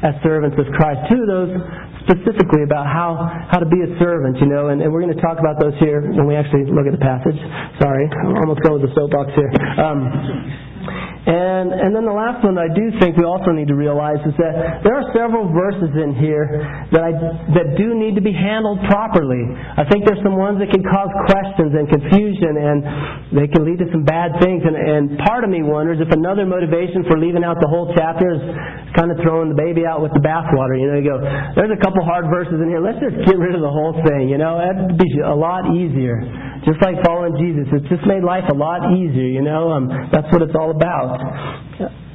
[0.05, 1.11] as servants of Christ.
[1.11, 1.51] Two of those
[2.07, 3.19] specifically about how,
[3.51, 5.75] how to be a servant, you know, and, and we're going to talk about those
[5.83, 7.35] here when we actually look at the passage.
[7.83, 9.51] Sorry, I'm almost going with the soapbox here.
[9.75, 10.07] Um,
[10.87, 14.31] and, and then the last one I do think we also need to realize is
[14.39, 16.47] that there are several verses in here
[16.95, 17.11] that, I,
[17.51, 19.43] that do need to be handled properly.
[19.75, 22.77] I think there's some ones that can cause questions and confusion and
[23.35, 24.63] they can lead to some bad things.
[24.63, 28.31] And, and part of me wonders if another motivation for leaving out the whole chapter
[28.31, 28.43] is
[28.95, 30.79] kind of throwing the baby out with the bathwater.
[30.79, 31.19] You know, you go,
[31.59, 32.79] there's a couple hard verses in here.
[32.79, 34.31] Let's just get rid of the whole thing.
[34.31, 36.23] You know, that'd be a lot easier.
[36.63, 37.67] Just like following Jesus.
[37.71, 39.71] It's just made life a lot easier, you know.
[39.71, 40.76] Um, that's what it's all about.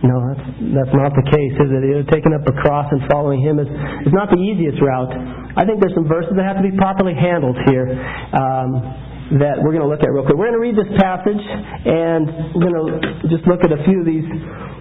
[0.02, 2.06] No, that's, that's not the case, is it?
[2.10, 3.68] Taking up a cross and following Him is,
[4.06, 5.14] is not the easiest route.
[5.54, 7.86] I think there's some verses that have to be properly handled here.
[8.34, 10.36] Um, that we're going to look at real quick.
[10.36, 14.04] We're going to read this passage, and we're going to just look at a few
[14.04, 14.28] of these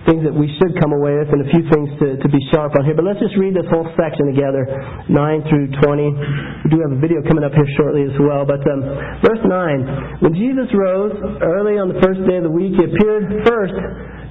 [0.09, 2.73] things that we should come away with and a few things to, to be sharp
[2.73, 2.97] on here.
[2.97, 4.65] But let's just read this whole section together,
[5.07, 5.13] 9
[5.47, 6.65] through 20.
[6.65, 8.43] We do have a video coming up here shortly as well.
[8.43, 8.81] But um,
[9.21, 13.45] verse 9 When Jesus rose early on the first day of the week, he appeared
[13.45, 13.77] first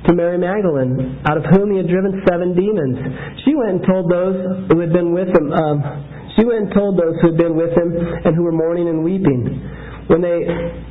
[0.09, 2.96] to Mary Magdalene, out of whom he had driven seven demons.
[3.44, 5.52] She went and told those who had been with him.
[5.52, 5.78] Um,
[6.35, 9.04] she went and told those who had been with him and who were mourning and
[9.04, 9.44] weeping.
[10.10, 10.42] When they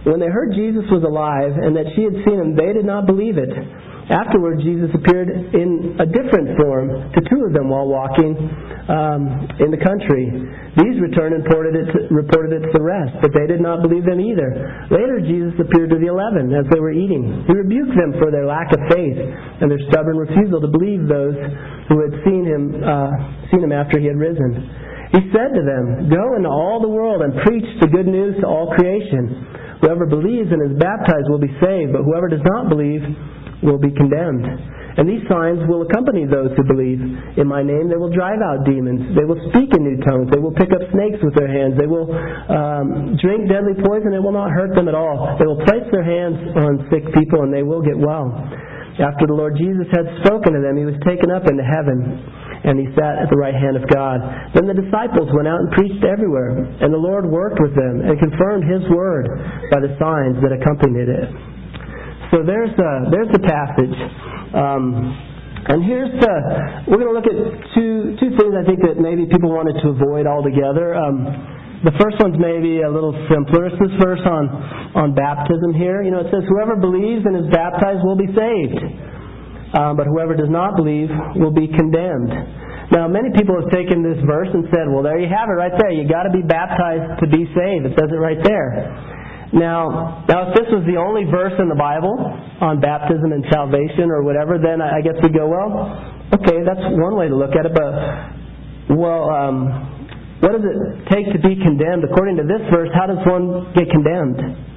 [0.07, 3.03] when they heard Jesus was alive and that she had seen him, they did not
[3.03, 3.51] believe it.
[4.09, 8.33] Afterward, Jesus appeared in a different form to two of them while walking
[8.89, 10.33] um, in the country.
[10.81, 13.85] These returned and reported it, to, reported it to the rest, but they did not
[13.85, 14.49] believe them either.
[14.89, 17.45] Later, Jesus appeared to the eleven as they were eating.
[17.45, 19.19] He rebuked them for their lack of faith
[19.61, 21.37] and their stubborn refusal to believe those
[21.93, 23.13] who had seen him, uh,
[23.53, 24.88] seen him after he had risen.
[25.09, 28.45] He said to them, Go into all the world and preach the good news to
[28.45, 29.81] all creation.
[29.81, 33.01] Whoever believes and is baptized will be saved, but whoever does not believe
[33.63, 34.45] will be condemned.
[34.99, 36.99] And these signs will accompany those who believe.
[37.39, 39.15] In my name they will drive out demons.
[39.15, 40.27] They will speak in new tongues.
[40.27, 41.79] They will pick up snakes with their hands.
[41.79, 44.11] They will um, drink deadly poison.
[44.11, 45.39] It will not hurt them at all.
[45.39, 48.27] They will place their hands on sick people and they will get well.
[48.99, 52.19] After the Lord Jesus had spoken to them, he was taken up into heaven
[52.63, 54.19] and he sat at the right hand of God.
[54.51, 58.19] Then the disciples went out and preached everywhere, and the Lord worked with them and
[58.19, 59.27] confirmed his word
[59.71, 61.29] by the signs that accompanied it.
[62.35, 63.97] So there's the, there's the passage.
[64.53, 64.85] Um,
[65.69, 66.35] and here's the,
[66.87, 67.39] we're going to look at
[67.75, 70.95] two, two things I think that maybe people wanted to avoid altogether.
[70.95, 71.25] Um,
[71.83, 73.71] the first one's maybe a little simpler.
[73.71, 74.45] It's this verse on,
[74.99, 76.03] on baptism here.
[76.03, 78.83] You know, it says, Whoever believes and is baptized will be saved,
[79.73, 82.33] um, but whoever does not believe will be condemned.
[82.89, 85.73] Now, many people have taken this verse and said, Well, there you have it right
[85.77, 85.93] there.
[85.93, 87.85] You've got to be baptized to be saved.
[87.85, 88.89] It says it right there.
[89.53, 92.17] Now, now, if this was the only verse in the Bible
[92.61, 95.73] on baptism and salvation or whatever, then I guess we go, well,
[96.37, 97.73] okay, that's one way to look at it.
[97.73, 97.93] But,
[98.93, 99.57] well, um,
[100.41, 102.05] what does it take to be condemned?
[102.05, 104.68] According to this verse, how does one get condemned?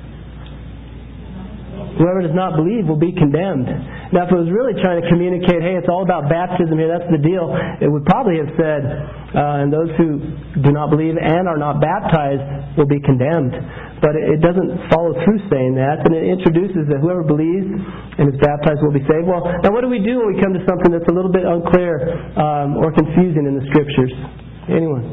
[2.02, 3.70] Whoever does not believe will be condemned.
[4.10, 7.06] Now, if it was really trying to communicate, hey, it's all about baptism here, that's
[7.14, 10.18] the deal, it would probably have said, uh, and those who
[10.66, 13.54] do not believe and are not baptized will be condemned
[14.02, 16.02] but it doesn't follow through saying that.
[16.02, 17.70] And it introduces that whoever believes
[18.18, 19.30] and is baptized will be saved.
[19.30, 21.46] Well, now what do we do when we come to something that's a little bit
[21.46, 24.10] unclear um, or confusing in the Scriptures?
[24.66, 25.06] Anyone?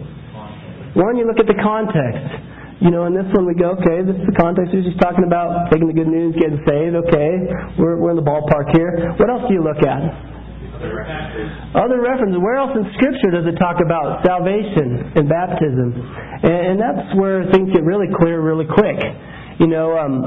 [0.98, 2.49] One, you look at the context.
[2.80, 4.72] You know, in this one we go, okay, this is the context.
[4.72, 6.96] He's just talking about taking the good news, getting saved.
[6.96, 7.32] Okay,
[7.76, 9.16] we're, we're in the ballpark here.
[9.20, 10.00] What else do you look at?
[11.76, 12.40] Other references.
[12.40, 15.92] Where else in Scripture does it talk about salvation and baptism?
[15.92, 18.96] And, that's where things get really clear really quick.
[19.60, 20.24] You know, um,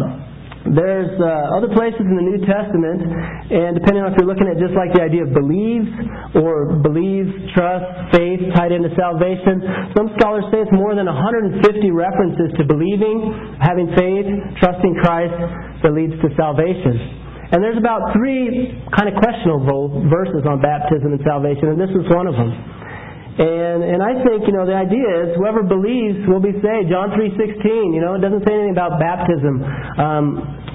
[0.62, 3.02] there's uh, other places in the New Testament,
[3.50, 5.90] and depending on if you're looking at just like the idea of believes
[6.38, 9.58] or believes, trust, faith tied into salvation,
[9.98, 14.28] some scholars say it's more than 150 references to believing, having faith,
[14.62, 15.34] trusting Christ
[15.82, 16.94] that leads to salvation.
[17.50, 22.06] And there's about three kind of questionable verses on baptism and salvation, and this is
[22.14, 22.54] one of them.
[23.32, 26.92] And and I think you know the idea is whoever believes will be saved.
[26.92, 27.96] John three sixteen.
[27.96, 29.64] You know it doesn't say anything about baptism.
[29.96, 30.24] Um,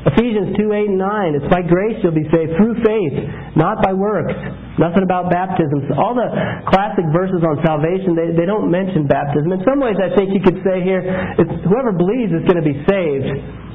[0.10, 1.38] Ephesians two eight and nine.
[1.38, 3.14] It's by grace you'll be saved through faith,
[3.54, 4.34] not by works.
[4.82, 5.86] Nothing about baptism.
[5.86, 6.26] So all the
[6.74, 9.54] classic verses on salvation they they don't mention baptism.
[9.54, 11.06] In some ways, I think you could say here,
[11.38, 13.67] it's, whoever believes is going to be saved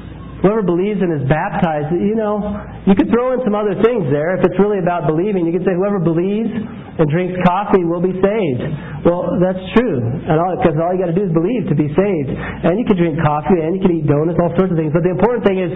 [0.43, 2.43] whoever believes and is baptized, you know,
[2.83, 4.35] you could throw in some other things there.
[4.35, 8.11] If it's really about believing, you could say whoever believes and drinks coffee will be
[8.11, 8.61] saved.
[9.07, 11.87] Well, that's true, and all because all you got to do is believe to be
[11.89, 12.29] saved.
[12.35, 14.91] And you can drink coffee, and you can eat donuts, all sorts of things.
[14.91, 15.71] But the important thing is.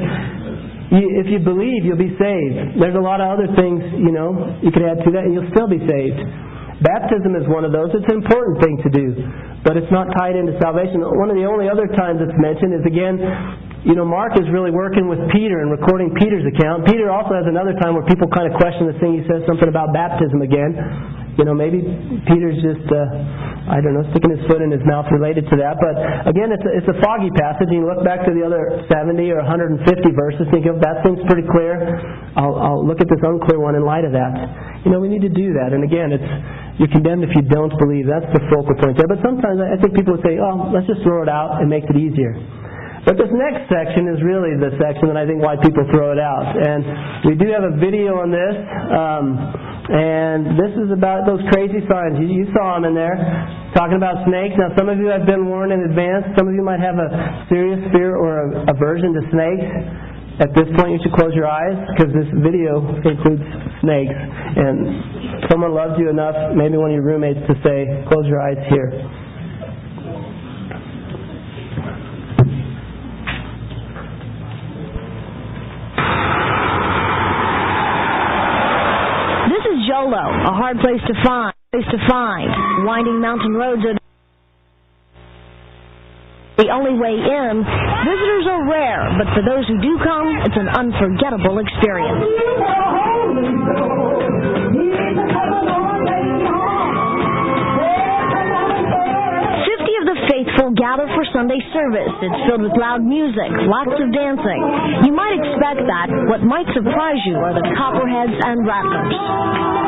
[0.88, 2.80] You, if you believe, you'll be saved.
[2.80, 5.52] There's a lot of other things, you know, you could add to that, and you'll
[5.52, 6.24] still be saved.
[6.82, 7.90] Baptism is one of those.
[7.98, 9.06] It's an important thing to do,
[9.66, 11.02] but it's not tied into salvation.
[11.02, 13.18] One of the only other times it's mentioned is again
[13.88, 16.84] you know, Mark is really working with Peter and recording Peter's account.
[16.88, 19.16] Peter also has another time where people kind of question the thing.
[19.16, 21.27] He says something about baptism again.
[21.38, 21.86] You know, maybe
[22.26, 25.78] Peter's just, uh, I don't know, sticking his foot in his mouth related to that.
[25.78, 25.96] But
[26.34, 27.70] again, it's a, it's a foggy passage.
[27.70, 29.86] You look back to the other 70 or 150
[30.18, 31.78] verses, think of that seems pretty clear.
[32.34, 34.34] I'll, I'll look at this unclear one in light of that.
[34.82, 35.78] You know, we need to do that.
[35.78, 36.26] And again, it's
[36.78, 38.06] you're condemned if you don't believe.
[38.06, 39.10] That's the focal point there.
[39.10, 41.86] But sometimes I think people would say, oh, let's just throw it out and make
[41.90, 42.38] it easier.
[43.08, 46.20] But this next section is really the section that I think why people throw it
[46.20, 46.44] out.
[46.60, 46.84] And
[47.24, 48.56] we do have a video on this.
[48.92, 49.26] Um,
[49.88, 52.20] and this is about those crazy signs.
[52.20, 53.16] You, you saw them in there,
[53.72, 54.60] talking about snakes.
[54.60, 56.28] Now, some of you have been warned in advance.
[56.36, 57.08] Some of you might have a
[57.48, 59.68] serious fear or a aversion to snakes.
[60.44, 63.42] At this point, you should close your eyes because this video includes
[63.80, 64.14] snakes.
[64.14, 68.60] And someone loves you enough, maybe one of your roommates, to say, close your eyes
[68.70, 68.92] here.
[80.26, 81.54] A hard place to find.
[81.72, 82.50] Place to find.
[82.88, 83.94] Winding mountain roads are
[86.58, 87.54] the only way in.
[87.62, 92.18] Visitors are rare, but for those who do come, it's an unforgettable experience.
[99.70, 102.10] Fifty of the faithful gather for Sunday service.
[102.26, 104.62] It's filled with loud music, lots of dancing.
[105.06, 106.10] You might expect that.
[106.26, 109.87] What might surprise you are the copperheads and rattlers.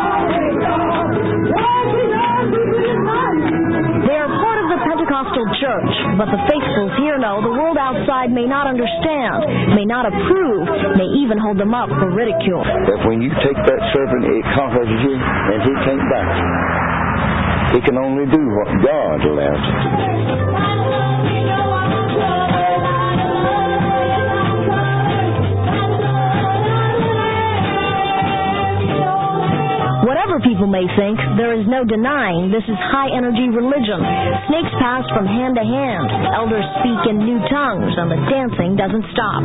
[4.05, 8.31] They are part of the Pentecostal church, but the faithfuls here know the world outside
[8.31, 12.63] may not understand, may not approve, may even hold them up for ridicule.
[12.63, 16.31] That when you take that servant, it conquers you, and he can't back.
[17.75, 20.78] He can only do what God allows him to do.
[30.39, 33.99] Whatever people may think, there is no denying this is high energy religion.
[34.47, 39.03] Snakes pass from hand to hand, elders speak in new tongues, and the dancing doesn't
[39.11, 39.43] stop.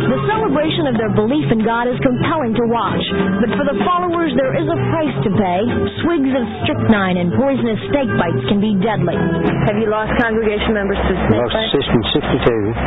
[0.00, 3.04] The celebration of their belief in God is compelling to watch,
[3.44, 5.60] but for the followers, there is a price to pay.
[6.08, 9.20] Swigs of strychnine and poisonous snake bites can be deadly.
[9.68, 11.68] Have you lost congregation members to snake lost bites?
[11.84, 12.80] Lost a sister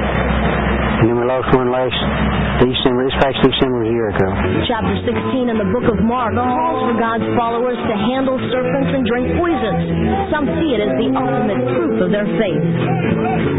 [0.89, 0.90] 62.
[1.01, 1.97] And then we lost one last
[2.61, 4.29] December, this past December was a year ago.
[4.69, 9.01] Chapter 16 in the book of Mark calls for God's followers to handle serpents and
[9.09, 9.81] drink poisons.
[10.29, 12.65] Some see it as the ultimate proof of their faith.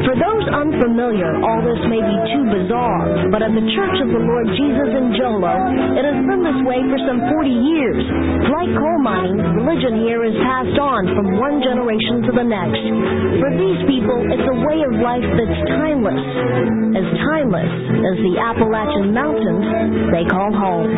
[0.07, 4.22] For those unfamiliar, all this may be too bizarre, but at the Church of the
[4.22, 5.50] Lord Jesus in Jolo,
[5.98, 8.07] it has been this way for some 40 years.
[8.55, 12.87] Like coal mining, religion here is passed on from one generation to the next.
[13.42, 16.22] For these people, it's a way of life that's timeless.
[16.94, 19.64] As timeless timeless as the Appalachian Mountains
[20.12, 20.92] they call home.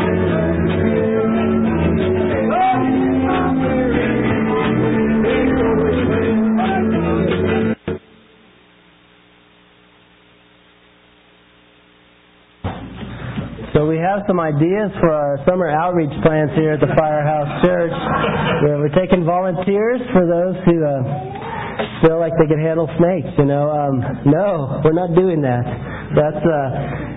[13.75, 17.95] So we have some ideas for our summer outreach plans here at the Firehouse Church.
[18.63, 21.44] We're, taking volunteers for those who uh,
[22.03, 23.33] feel like they can handle snakes.
[23.39, 25.65] You know, um, no, we're not doing that.
[26.15, 26.69] That's uh,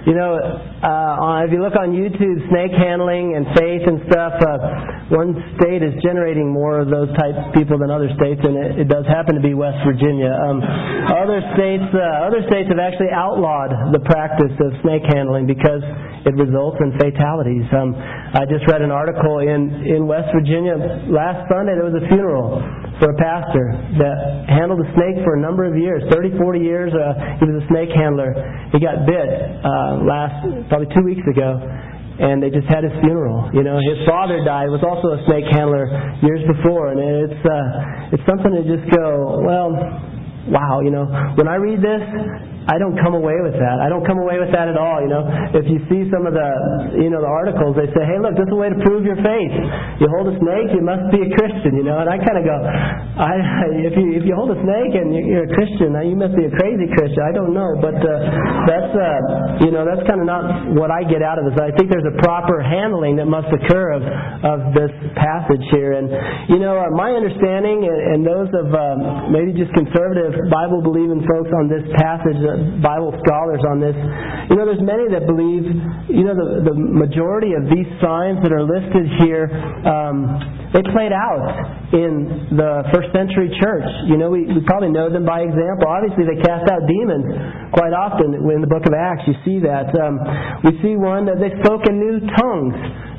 [0.07, 4.33] you know, uh, if you look on YouTube, snake handling and faith and stuff.
[4.39, 8.83] Uh, one state is generating more of those type people than other states, and it,
[8.83, 10.31] it does happen to be West Virginia.
[10.31, 15.79] Um, other states, uh, other states have actually outlawed the practice of snake handling because
[16.27, 17.63] it results in fatalities.
[17.71, 20.75] Um, I just read an article in in West Virginia
[21.07, 21.79] last Sunday.
[21.79, 22.59] There was a funeral
[22.99, 24.17] for a pastor that
[24.49, 26.89] handled a snake for a number of years 30, 40 years.
[26.93, 28.33] Uh, he was a snake handler.
[28.73, 29.29] He got bit
[29.61, 31.61] uh, last, probably two weeks ago.
[32.19, 33.49] and they just had his funeral.
[33.53, 35.85] You know, his father died, was also a snake handler
[36.25, 36.97] years before, and
[37.29, 39.69] it's uh, it's something to just go, well,
[40.49, 41.05] wow, you know,
[41.37, 42.01] when I read this,
[42.67, 43.79] I don't come away with that.
[43.79, 44.99] I don't come away with that at all.
[44.99, 45.23] You know,
[45.55, 46.49] if you see some of the,
[46.99, 49.15] you know, the articles, they say, "Hey, look, this is a way to prove your
[49.23, 49.53] faith.
[50.03, 52.43] You hold a snake, you must be a Christian." You know, and I kind of
[52.43, 53.33] go, I,
[53.87, 56.43] if you if you hold a snake and you're a Christian, now you must be
[56.43, 57.23] a crazy Christian.
[57.23, 58.11] I don't know, but uh,
[58.67, 61.55] that's, uh, you know, that's kind of not what I get out of this.
[61.55, 64.03] I think there's a proper handling that must occur of
[64.43, 66.11] of this passage here, and
[66.51, 71.23] you know, uh, my understanding and, and those of uh, maybe just conservative Bible believing
[71.23, 72.56] folks on this passage.
[72.81, 73.95] Bible scholars on this.
[74.49, 75.65] You know, there's many that believe,
[76.09, 79.49] you know, the, the majority of these signs that are listed here,
[79.85, 83.87] um, they played out in the first century church.
[84.11, 85.87] You know, we, we probably know them by example.
[85.87, 89.23] Obviously, they cast out demons quite often in the book of Acts.
[89.25, 89.95] You see that.
[89.95, 90.19] Um,
[90.67, 92.75] we see one that they spoke in new tongues.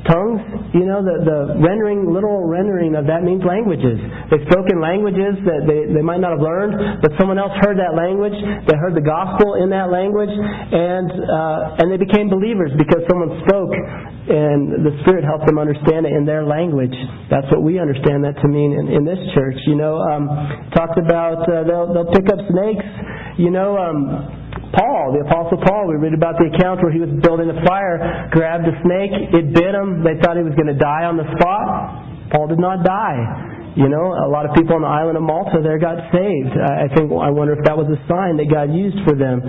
[0.09, 0.41] Tongues,
[0.73, 4.01] you know, the, the rendering, literal rendering of that means languages.
[4.33, 7.77] They spoke in languages that they, they might not have learned, but someone else heard
[7.77, 8.33] that language.
[8.65, 13.37] They heard the gospel in that language, and, uh, and they became believers because someone
[13.45, 13.73] spoke
[14.29, 16.93] and the Spirit helped them understand it in their language.
[17.29, 19.57] That's what we understand that to mean in, in this church.
[19.65, 20.29] You know, um,
[20.73, 22.85] talked about uh, they'll, they'll pick up snakes.
[23.41, 27.09] You know, um, Paul, the Apostle Paul, we read about the account where he was
[27.21, 30.77] building a fire, grabbed a snake, it bit him, they thought he was going to
[30.77, 32.29] die on the spot.
[32.31, 33.58] Paul did not die.
[33.77, 36.53] You know, a lot of people on the island of Malta there got saved.
[36.57, 39.45] I think I wonder if that was a sign that God used for them.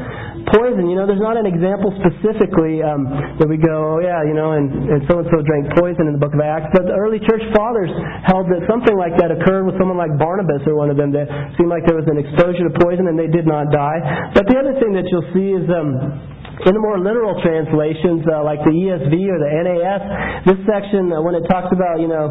[0.52, 3.08] Poison, you know, there's not an example specifically um,
[3.40, 6.22] that we go, oh yeah, you know, and, so and so drank poison in the
[6.22, 6.68] book of Acts.
[6.76, 7.88] But the early church fathers
[8.28, 11.16] held that something like that occurred with someone like Barnabas or one of them.
[11.16, 14.30] That seemed like there was an exposure to poison and they did not die.
[14.36, 15.64] But the other thing that you'll see is.
[15.72, 20.02] Um, in the more literal translations, uh, like the ESV or the NAS,
[20.44, 22.28] this section, uh, when it talks about, you know,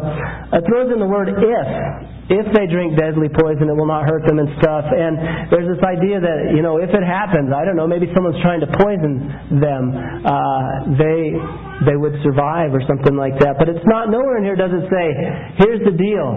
[0.54, 2.19] it throws in the word if.
[2.30, 4.86] If they drink deadly poison, it will not hurt them and stuff.
[4.86, 8.38] And there's this idea that, you know, if it happens, I don't know, maybe someone's
[8.38, 9.90] trying to poison them,
[10.22, 11.34] uh, they
[11.80, 13.56] they would survive or something like that.
[13.56, 15.06] But it's not nowhere in here does it say,
[15.64, 16.28] here's the deal.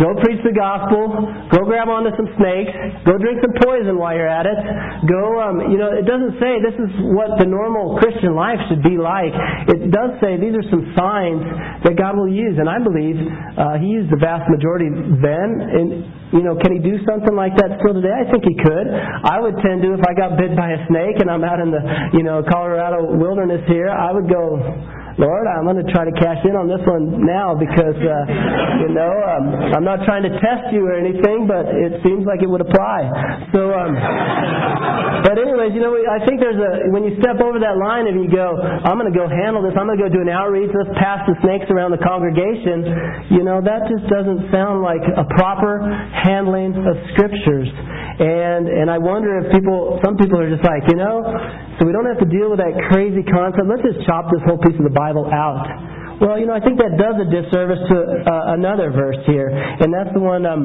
[0.00, 1.12] Go preach the gospel,
[1.52, 2.72] go grab onto some snakes,
[3.04, 4.56] go drink some poison while you're at it.
[5.04, 8.80] Go um, you know, it doesn't say this is what the normal Christian life should
[8.80, 9.36] be like.
[9.68, 11.44] It does say these are some signs
[11.84, 14.88] that God will use and I believe uh, he used the vast majority
[15.20, 15.88] then and
[16.34, 18.10] you know, can he do something like that still today?
[18.10, 18.86] I think he could.
[18.90, 21.70] I would tend to if I got bit by a snake and I'm out in
[21.70, 21.82] the,
[22.18, 24.58] you know, Colorado wilderness here, I would go,
[25.16, 28.22] Lord, I'm going to try to cash in on this one now because, uh,
[28.84, 32.44] you know, um, I'm not trying to test you or anything, but it seems like
[32.44, 33.08] it would apply.
[33.48, 33.96] So, um,
[35.24, 38.20] but anyways, you know, I think there's a when you step over that line and
[38.20, 39.72] you go, I'm going to go handle this.
[39.72, 40.68] I'm going to go do an outreach.
[40.76, 43.32] Let's pass the snakes around the congregation.
[43.32, 45.80] You know, that just doesn't sound like a proper
[46.12, 47.72] handling of scriptures.
[48.20, 51.24] And and I wonder if people, some people are just like, you know,
[51.76, 53.68] so we don't have to deal with that crazy concept.
[53.68, 56.18] Let's just chop this whole piece of the Bible out.
[56.20, 59.92] Well, you know, I think that does a disservice to uh, another verse here, and
[59.92, 60.48] that's the one.
[60.48, 60.64] Um,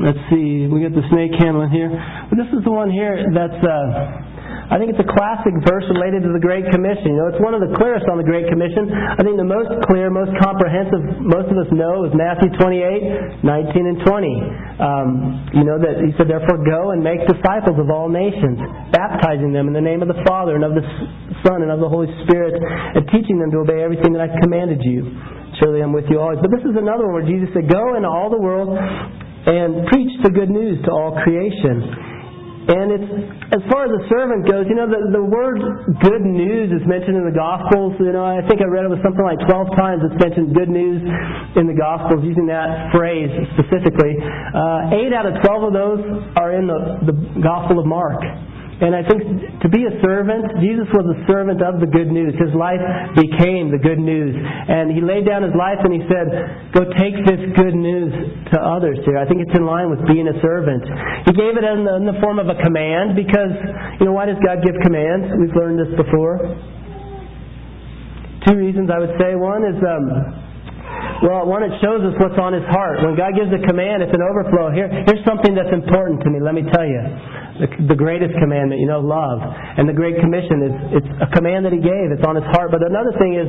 [0.00, 1.92] let's see, we got the snake handling here.
[2.32, 3.60] But this is the one here that's.
[3.60, 4.33] Uh,
[4.72, 7.12] I think it's a classic verse related to the Great Commission.
[7.12, 8.88] You know, it's one of the clearest on the Great Commission.
[8.88, 13.92] I think the most clear, most comprehensive, most of us know is Matthew 28, 19
[13.92, 14.80] and 20.
[14.80, 15.06] Um,
[15.52, 18.56] you know that he said, therefore go and make disciples of all nations,
[18.88, 20.84] baptizing them in the name of the Father and of the
[21.44, 24.80] Son and of the Holy Spirit, and teaching them to obey everything that I commanded
[24.80, 25.12] you.
[25.60, 26.40] Surely I'm with you always.
[26.40, 30.10] But this is another one where Jesus said, go into all the world and preach
[30.24, 32.13] the good news to all creation.
[32.64, 33.10] And it's
[33.52, 35.60] as far as a servant goes, you know, the, the word
[36.00, 37.92] good news is mentioned in the Gospels.
[38.00, 40.72] You know, I think I read it was something like 12 times it's mentioned good
[40.72, 41.04] news
[41.60, 44.16] in the Gospels using that phrase specifically.
[44.16, 46.00] Uh, eight out of 12 of those
[46.40, 48.24] are in the, the Gospel of Mark.
[48.74, 49.22] And I think
[49.62, 52.34] to be a servant, Jesus was a servant of the good news.
[52.34, 52.82] His life
[53.14, 54.34] became the good news.
[54.34, 56.26] And he laid down his life and he said,
[56.74, 58.10] Go take this good news
[58.50, 59.14] to others here.
[59.14, 60.82] I think it's in line with being a servant.
[61.30, 63.54] He gave it in the, in the form of a command because,
[64.02, 65.30] you know, why does God give commands?
[65.38, 66.42] We've learned this before.
[68.50, 69.38] Two reasons I would say.
[69.38, 70.04] One is, um,
[71.22, 73.06] well, one, it shows us what's on his heart.
[73.06, 74.74] When God gives a command, it's an overflow.
[74.74, 76.42] Here, here's something that's important to me.
[76.42, 77.00] Let me tell you
[77.60, 79.38] the, the greatest commandment, you know, love.
[79.42, 82.10] And the Great Commission is it's a command that He gave.
[82.10, 82.74] It's on His heart.
[82.74, 83.48] But another thing is,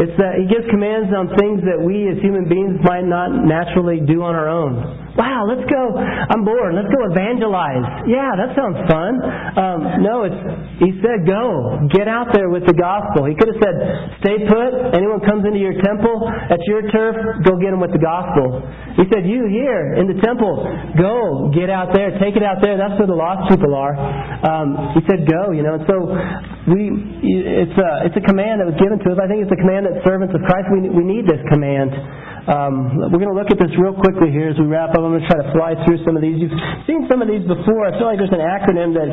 [0.00, 4.00] it's that He gives commands on things that we as human beings might not naturally
[4.00, 5.03] do on our own.
[5.14, 5.94] Wow, let's go.
[5.94, 6.74] I'm bored.
[6.74, 8.10] Let's go evangelize.
[8.10, 9.12] Yeah, that sounds fun.
[9.54, 10.40] Um, no, it's
[10.82, 11.78] he said go.
[11.94, 13.30] Get out there with the gospel.
[13.30, 13.76] He could have said,
[14.26, 14.70] stay put.
[14.98, 17.14] Anyone comes into your temple, that's your turf,
[17.46, 18.58] go get them with the gospel.
[18.98, 20.66] He said, you here in the temple,
[20.98, 21.50] go.
[21.54, 22.18] Get out there.
[22.18, 22.74] Take it out there.
[22.74, 23.94] That's where the lost people are.
[23.94, 25.78] Um, he said go, you know.
[25.78, 25.94] And so
[26.74, 26.90] we
[27.22, 29.18] it's a it's a command that was given to us.
[29.22, 31.92] I think it's a command that servants of Christ we we need this command.
[32.44, 35.00] Um, we're going to look at this real quickly here as we wrap up.
[35.00, 36.36] I'm going to try to fly through some of these.
[36.36, 36.52] You've
[36.84, 37.88] seen some of these before.
[37.88, 39.10] I feel like there's an acronym that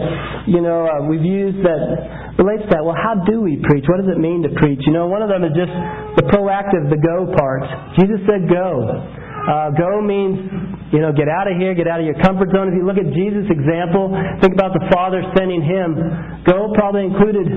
[0.52, 2.84] you know uh, we've used that relates to that.
[2.84, 3.88] Well, how do we preach?
[3.88, 4.84] What does it mean to preach?
[4.84, 5.72] You know, one of them is just
[6.20, 7.64] the proactive, the go part.
[7.96, 8.84] Jesus said go.
[9.42, 10.38] Uh, go means,
[10.94, 12.70] you know, get out of here, get out of your comfort zone.
[12.70, 15.98] If you look at Jesus' example, think about the Father sending him.
[16.46, 17.48] Go probably included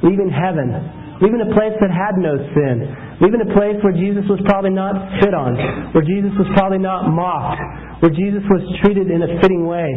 [0.00, 0.72] leaving heaven,
[1.22, 2.90] leaving a place that had no sin,
[3.22, 5.54] leaving a place where Jesus was probably not spit on,
[5.94, 7.62] where Jesus was probably not mocked,
[8.02, 9.90] where Jesus was treated in a fitting way.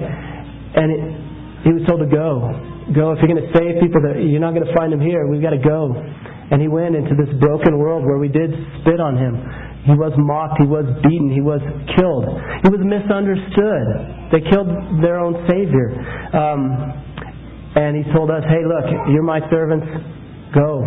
[0.78, 1.02] And it,
[1.66, 2.54] he was told to go.
[2.94, 3.12] Go.
[3.12, 5.28] If you're going to save people, that you're not going to find them here.
[5.28, 5.92] We've got to go.
[6.52, 9.36] And he went into this broken world where we did spit on him.
[9.84, 10.60] He was mocked.
[10.64, 11.32] He was beaten.
[11.32, 11.60] He was
[12.00, 12.28] killed.
[12.64, 13.88] He was misunderstood.
[14.32, 14.72] They killed
[15.04, 15.92] their own Savior.
[16.32, 16.62] Um,
[17.76, 19.88] and he told us, hey, look, you're my servants.
[20.54, 20.86] Go.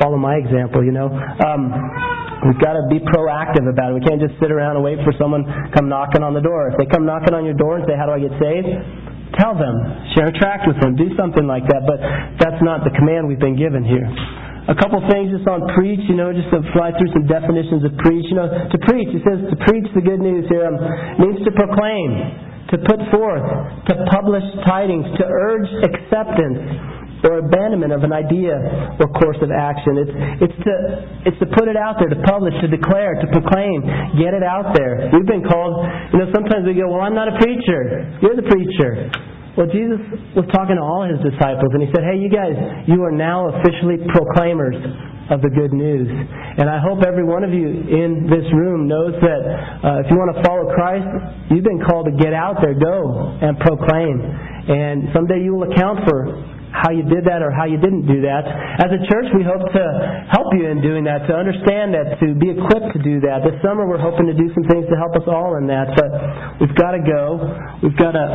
[0.00, 1.06] Follow my example, you know.
[1.08, 1.70] Um,
[2.48, 4.00] we've got to be proactive about it.
[4.00, 6.72] We can't just sit around and wait for someone come knocking on the door.
[6.72, 8.68] If they come knocking on your door and say, how do I get saved?
[9.38, 9.74] Tell them.
[10.14, 10.94] Share a tract with them.
[10.94, 11.86] Do something like that.
[11.86, 11.98] But
[12.42, 14.06] that's not the command we've been given here
[14.64, 17.92] a couple things just on preach, you know, just to fly through some definitions of
[18.00, 18.24] preach.
[18.32, 20.80] You know, to preach, it says to preach the good news here um,
[21.20, 22.08] means to proclaim,
[22.72, 23.44] to put forth,
[23.92, 26.93] to publish tidings, to urge acceptance
[27.24, 28.54] or abandonment of an idea
[29.00, 29.96] or course of action.
[29.98, 30.14] It's,
[30.48, 30.74] it's, to,
[31.26, 33.82] it's to put it out there, to publish, to declare, to proclaim,
[34.20, 35.10] get it out there.
[35.12, 38.04] We've been called, you know, sometimes we go, well, I'm not a preacher.
[38.20, 39.08] You're the preacher.
[39.54, 40.02] Well, Jesus
[40.34, 42.58] was talking to all his disciples, and he said, Hey, you guys,
[42.90, 44.74] you are now officially proclaimers
[45.30, 46.10] of the good news.
[46.10, 50.18] And I hope every one of you in this room knows that uh, if you
[50.18, 51.06] want to follow Christ,
[51.54, 54.20] you've been called to get out there, go and proclaim.
[54.20, 56.34] And someday you will account for
[56.74, 58.42] how you did that or how you didn't do that.
[58.82, 59.84] As a church, we hope to
[60.34, 63.46] help you in doing that, to understand that, to be equipped to do that.
[63.46, 65.94] This summer, we're hoping to do some things to help us all in that.
[65.94, 66.10] But
[66.58, 67.38] we've got to go.
[67.78, 68.26] We've got to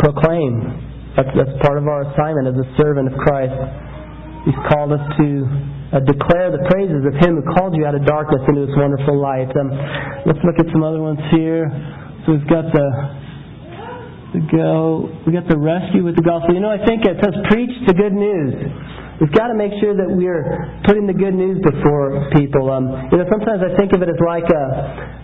[0.00, 1.14] proclaim.
[1.20, 3.54] That's, that's part of our assignment as a servant of Christ.
[4.48, 5.28] He's called us to
[5.92, 9.20] uh, declare the praises of Him who called you out of darkness into His wonderful
[9.20, 9.52] light.
[9.52, 9.68] Um,
[10.24, 11.68] let's look at some other ones here.
[12.24, 12.88] So we've got the
[14.50, 15.10] go.
[15.26, 16.54] We got the rescue with the gospel.
[16.54, 18.54] You know, I think it says preach the good news.
[19.22, 20.42] We've got to make sure that we're
[20.82, 22.66] putting the good news before people.
[22.66, 24.64] Um, you know, sometimes I think of it as like a,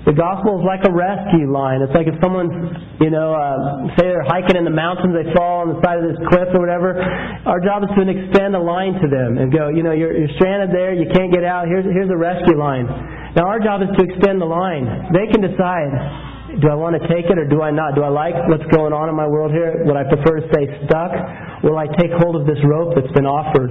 [0.06, 1.82] the gospel is like a rescue line.
[1.82, 2.54] It's like if someone's,
[3.02, 6.06] you know, uh, say they're hiking in the mountains, they fall on the side of
[6.06, 7.02] this cliff or whatever.
[7.50, 10.30] Our job is to extend a line to them and go, you know, you're, you're
[10.38, 11.66] stranded there, you can't get out.
[11.66, 12.86] Here's here's a rescue line.
[13.34, 14.86] Now our job is to extend the line.
[15.10, 17.94] They can decide do I want to take it or do I not?
[17.94, 19.86] Do I like what's going on in my world here?
[19.86, 21.14] Would I prefer to stay stuck?
[21.62, 23.70] Will I take hold of this rope that's been offered?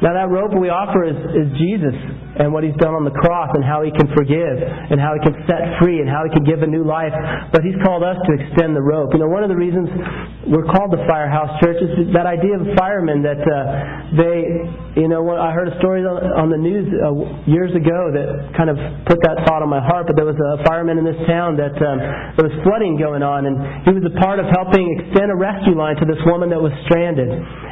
[0.00, 1.92] Now that rope we offer is, is Jesus
[2.40, 5.20] and what He's done on the cross and how He can forgive and how He
[5.20, 7.12] can set free and how He can give a new life.
[7.52, 9.12] But He's called us to extend the rope.
[9.12, 9.92] You know, one of the reasons
[10.48, 13.60] we're called the Firehouse Church is that idea of firemen that uh,
[14.16, 18.72] they, you know, I heard a story on the news uh, years ago that kind
[18.72, 20.08] of put that thought on my heart.
[20.08, 21.98] But there was a fireman in this town that um,
[22.40, 25.76] there was flooding going on, and he was a part of helping extend a rescue
[25.76, 27.28] line to this woman that was stranded.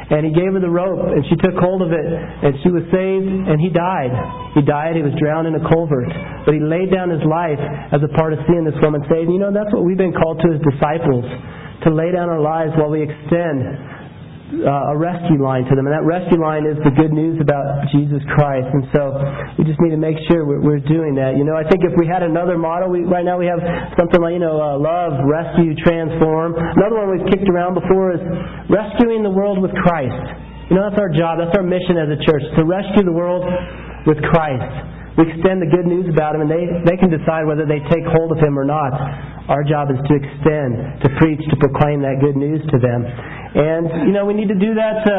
[0.09, 2.81] And he gave her the rope, and she took hold of it, and she was
[2.89, 4.09] saved, and he died.
[4.57, 6.09] He died, he was drowned in a culvert.
[6.49, 7.61] But he laid down his life
[7.93, 9.29] as a part of seeing this woman saved.
[9.29, 11.29] And you know, that's what we've been called to as disciples,
[11.85, 13.98] to lay down our lives while we extend
[14.49, 15.85] uh, a rescue line to them.
[15.85, 18.67] And that rescue line is the good news about Jesus Christ.
[18.73, 19.13] And so
[19.57, 21.37] we just need to make sure we're, we're doing that.
[21.37, 23.61] You know, I think if we had another model, we, right now we have
[23.95, 26.57] something like, you know, uh, love, rescue, transform.
[26.57, 28.23] Another one we've kicked around before is
[28.67, 30.17] rescuing the world with Christ.
[30.69, 31.41] You know, that's our job.
[31.41, 33.45] That's our mission as a church, to rescue the world
[34.05, 34.69] with Christ.
[35.17, 38.05] We extend the good news about Him, and they, they can decide whether they take
[38.07, 38.93] hold of Him or not.
[39.49, 43.03] Our job is to extend, to preach, to proclaim that good news to them.
[43.49, 45.15] And, you know, we need to do that to,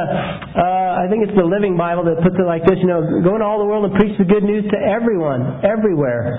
[0.54, 3.34] uh, I think it's the Living Bible that puts it like this, you know, go
[3.34, 6.38] into all the world and preach the good news to everyone, everywhere.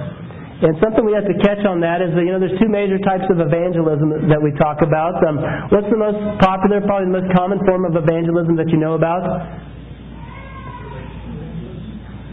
[0.64, 2.96] And something we have to catch on that is that, you know, there's two major
[3.04, 5.20] types of evangelism that we talk about.
[5.26, 8.96] Um, what's the most popular, probably the most common form of evangelism that you know
[8.96, 9.28] about?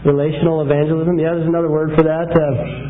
[0.07, 1.19] Relational evangelism.
[1.19, 2.31] Yeah, there's another word for that.
[2.31, 2.88] Uh,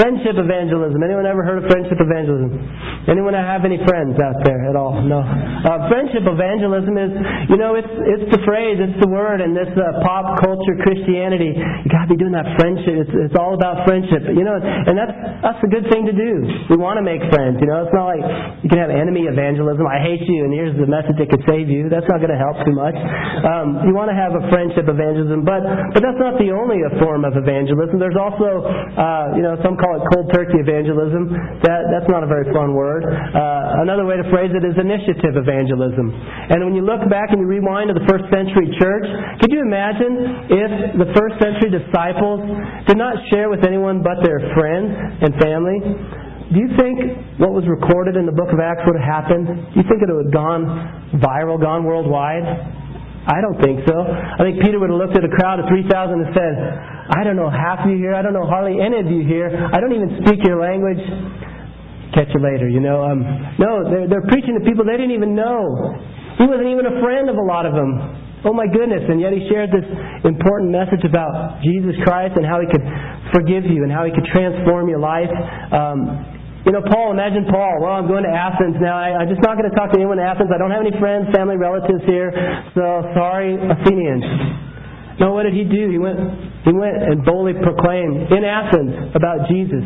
[0.00, 0.96] Friendship evangelism.
[1.04, 2.56] Anyone ever heard of friendship evangelism?
[3.04, 4.96] Anyone have any friends out there at all?
[5.04, 5.20] No.
[5.20, 7.12] Uh, friendship evangelism is,
[7.52, 11.52] you know, it's it's the phrase, it's the word in this uh, pop culture Christianity.
[11.52, 12.96] You got to be doing that friendship.
[12.96, 14.24] It's, it's all about friendship.
[14.24, 15.12] You know, and that's
[15.44, 16.48] that's a good thing to do.
[16.72, 17.60] We want to make friends.
[17.60, 18.24] You know, it's not like
[18.64, 19.84] you can have enemy evangelism.
[19.84, 21.92] I hate you, and here's the message that could save you.
[21.92, 22.96] That's not going to help too much.
[23.44, 25.60] Um, you want to have a friendship evangelism, but
[25.92, 28.00] but that's not the only form of evangelism.
[28.00, 31.32] There's also, uh, you know, some call it cold turkey evangelism.
[31.66, 33.02] That that's not a very fun word.
[33.06, 36.12] Uh, another way to phrase it is initiative evangelism.
[36.50, 39.06] And when you look back and you rewind to the first century church,
[39.40, 40.70] could you imagine if
[41.00, 42.44] the first century disciples
[42.86, 44.90] did not share with anyone but their friends
[45.22, 45.78] and family?
[46.50, 49.46] Do you think what was recorded in the book of Acts would have happened?
[49.46, 50.66] Do you think it would have gone
[51.22, 52.42] viral, gone worldwide?
[53.28, 54.00] I don't think so.
[54.00, 56.54] I think Peter would have looked at a crowd of 3,000 and said,
[57.12, 58.16] I don't know half of you here.
[58.16, 59.52] I don't know hardly any of you here.
[59.52, 61.00] I don't even speak your language.
[62.16, 63.04] Catch you later, you know.
[63.04, 63.20] Um,
[63.60, 65.60] no, they're, they're preaching to people they didn't even know.
[66.40, 67.92] He wasn't even a friend of a lot of them.
[68.40, 69.84] Oh my goodness, and yet he shared this
[70.24, 72.82] important message about Jesus Christ and how he could
[73.36, 75.28] forgive you and how he could transform your life.
[75.76, 77.80] Um, you know, Paul, imagine Paul.
[77.80, 78.92] Well, I'm going to Athens now.
[78.92, 80.52] I, I'm just not going to talk to anyone in Athens.
[80.52, 82.28] I don't have any friends, family, relatives here.
[82.76, 84.24] So, sorry, Athenians.
[85.20, 85.92] No, what did he do?
[85.92, 86.16] He went,
[86.64, 89.84] he went and boldly proclaimed in Athens about Jesus.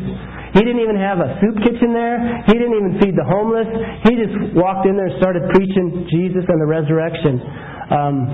[0.54, 2.22] He didn't even have a soup kitchen there.
[2.46, 3.66] He didn't even feed the homeless.
[4.06, 7.42] He just walked in there and started preaching Jesus and the resurrection.
[7.90, 8.30] Um,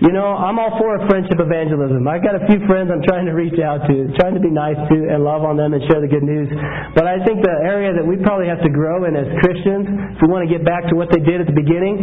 [0.00, 2.08] you know, I'm all for friendship evangelism.
[2.08, 4.80] I've got a few friends I'm trying to reach out to, trying to be nice
[4.88, 6.48] to and love on them and share the good news.
[6.96, 10.24] But I think the area that we probably have to grow in as Christians, if
[10.24, 12.00] we want to get back to what they did at the beginning,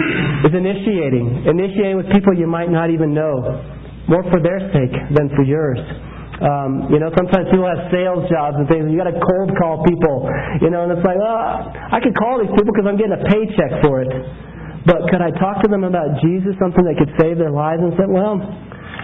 [0.46, 1.50] is initiating.
[1.50, 3.42] Initiating with people you might not even know.
[4.06, 5.82] More for their sake than for yours.
[6.38, 8.86] Um, you know, sometimes people have sales jobs and things.
[8.88, 10.30] You got to cold call people.
[10.62, 13.24] You know, and it's like, oh, I could call these people because I'm getting a
[13.26, 14.08] paycheck for it.
[14.86, 17.84] But could I talk to them about Jesus, something that could save their lives?
[17.84, 18.40] And said, well,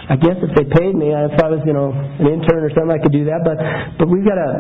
[0.09, 2.95] I guess if they paid me, if I was, you know, an intern or something,
[2.95, 3.43] I could do that.
[3.43, 3.59] But
[3.99, 4.51] but we've got to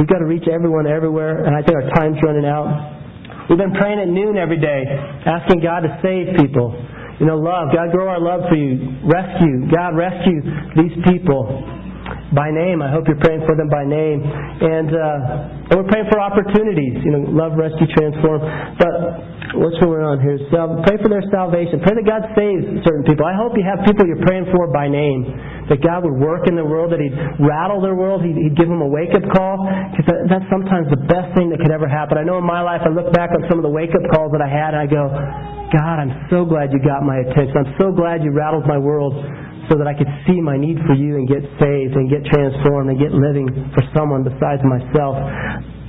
[0.00, 2.66] we've got to reach everyone everywhere, and I think our time's running out.
[3.52, 4.82] We've been praying at noon every day,
[5.28, 6.72] asking God to save people.
[7.20, 7.68] You know, love.
[7.70, 8.98] God, grow our love for you.
[9.04, 9.68] Rescue.
[9.70, 10.40] God, rescue
[10.74, 11.46] these people
[12.34, 12.80] by name.
[12.80, 14.24] I hope you're praying for them by name.
[14.24, 17.04] And, uh, and we're praying for opportunities.
[17.04, 18.40] You know, love, rescue, transform.
[18.80, 18.92] But
[19.60, 20.40] what's going on here?
[20.48, 21.84] Sal- pray for their salvation.
[21.84, 23.28] Pray that God saves certain people.
[23.28, 25.28] I hope you have people you're praying for by name.
[25.68, 28.66] That God would work in their world, that He'd rattle their world, He'd, he'd give
[28.66, 29.62] them a wake up call.
[29.94, 32.18] Because that, that's sometimes the best thing that could ever happen.
[32.18, 34.32] I know in my life, I look back on some of the wake up calls
[34.34, 35.06] that I had, and I go,
[35.72, 37.56] God, I'm so glad you got my attention.
[37.56, 39.16] I'm so glad you rattled my world
[39.72, 42.92] so that I could see my need for you and get saved and get transformed
[42.92, 45.16] and get living for someone besides myself.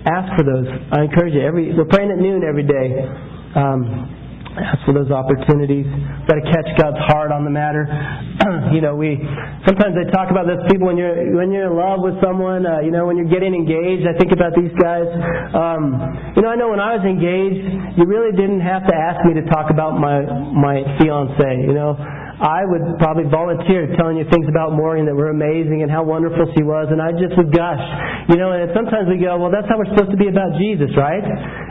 [0.07, 0.71] Ask for those.
[0.95, 1.43] I encourage you.
[1.43, 2.95] Every we're praying at noon every day.
[3.59, 3.83] Um,
[4.55, 5.83] ask for those opportunities.
[6.31, 7.83] Got to catch God's heart on the matter.
[8.75, 9.19] you know, we
[9.67, 10.63] sometimes I talk about this.
[10.71, 13.51] People when you're when you're in love with someone, uh, you know, when you're getting
[13.51, 14.07] engaged.
[14.07, 15.07] I think about these guys.
[15.51, 15.99] Um,
[16.35, 19.35] you know, I know when I was engaged, you really didn't have to ask me
[19.39, 20.23] to talk about my
[20.55, 21.67] my fiance.
[21.67, 21.99] You know.
[22.43, 26.43] I would probably volunteer telling you things about Morgan that were amazing and how wonderful
[26.51, 27.79] she was, and I just would gush.
[28.27, 30.91] You know, and sometimes we go, well, that's how we're supposed to be about Jesus,
[30.99, 31.23] right?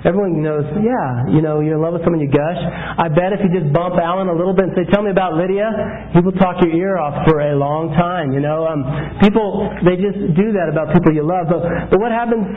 [0.08, 2.60] Everyone knows, yeah, you know, you're in love with someone, you gush.
[2.96, 5.36] I bet if you just bump Alan a little bit and say, tell me about
[5.36, 5.68] Lydia,
[6.16, 8.64] he will talk your ear off for a long time, you know.
[8.64, 8.80] Um,
[9.20, 11.52] people, they just do that about people you love.
[11.52, 12.48] But, but what happens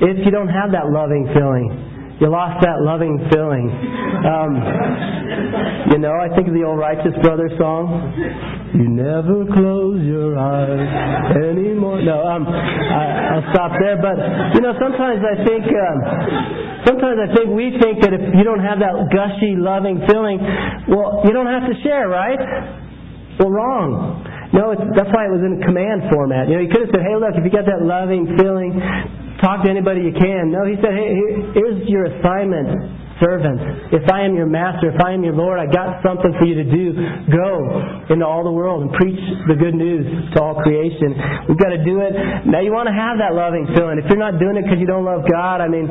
[0.00, 1.97] if you don't have that loving feeling?
[2.18, 3.70] You lost that loving feeling.
[4.26, 4.50] Um,
[5.94, 7.94] you know, I think of the old Righteous Brothers song.
[8.74, 10.82] You never close your eyes
[11.46, 12.02] anymore.
[12.02, 14.02] No, um, I, I'll stop there.
[14.02, 14.18] But
[14.58, 15.98] you know, sometimes I think, um,
[16.90, 20.42] sometimes I think we think that if you don't have that gushy, loving feeling,
[20.90, 22.38] well, you don't have to share, right?
[23.38, 24.26] Well, wrong.
[24.50, 26.50] No, that's why it was in command format.
[26.50, 28.74] You know, he could have said, "Hey, look, if you got that loving feeling,
[29.40, 31.14] talk to anybody you can." No, he said, "Hey,
[31.54, 32.68] here's your assignment,
[33.20, 33.60] servant.
[33.92, 36.54] If I am your master, if I am your Lord, I got something for you
[36.54, 36.94] to do.
[37.30, 37.50] Go
[38.10, 39.18] into all the world and preach
[39.48, 41.14] the good news to all creation.
[41.48, 42.14] We've got to do it.
[42.46, 43.98] Now, you want to have that loving feeling.
[43.98, 45.90] If you're not doing it because you don't love God, I mean,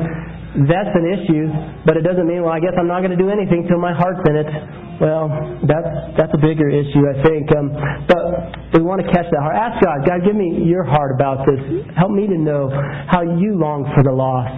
[0.66, 1.46] that's an issue.
[1.86, 3.94] But it doesn't mean, well, I guess I'm not going to do anything till my
[3.94, 4.50] heart's in it.
[4.98, 5.30] Well,
[5.62, 7.46] that's that's a bigger issue, I think.
[7.54, 7.70] Um,
[8.10, 9.54] but we want to catch that heart.
[9.54, 11.62] Ask God, God, give me your heart about this.
[11.94, 12.66] Help me to know
[13.06, 14.50] how you long for the lost.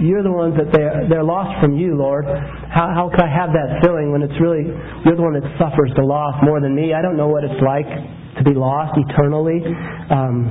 [0.00, 2.24] You're the ones that they're they're lost from you, Lord.
[2.24, 4.64] How how can I have that feeling when it's really
[5.04, 6.94] you're the one that suffers the loss more than me?
[6.96, 7.90] I don't know what it's like
[8.38, 9.60] to be lost eternally.
[10.08, 10.48] Um,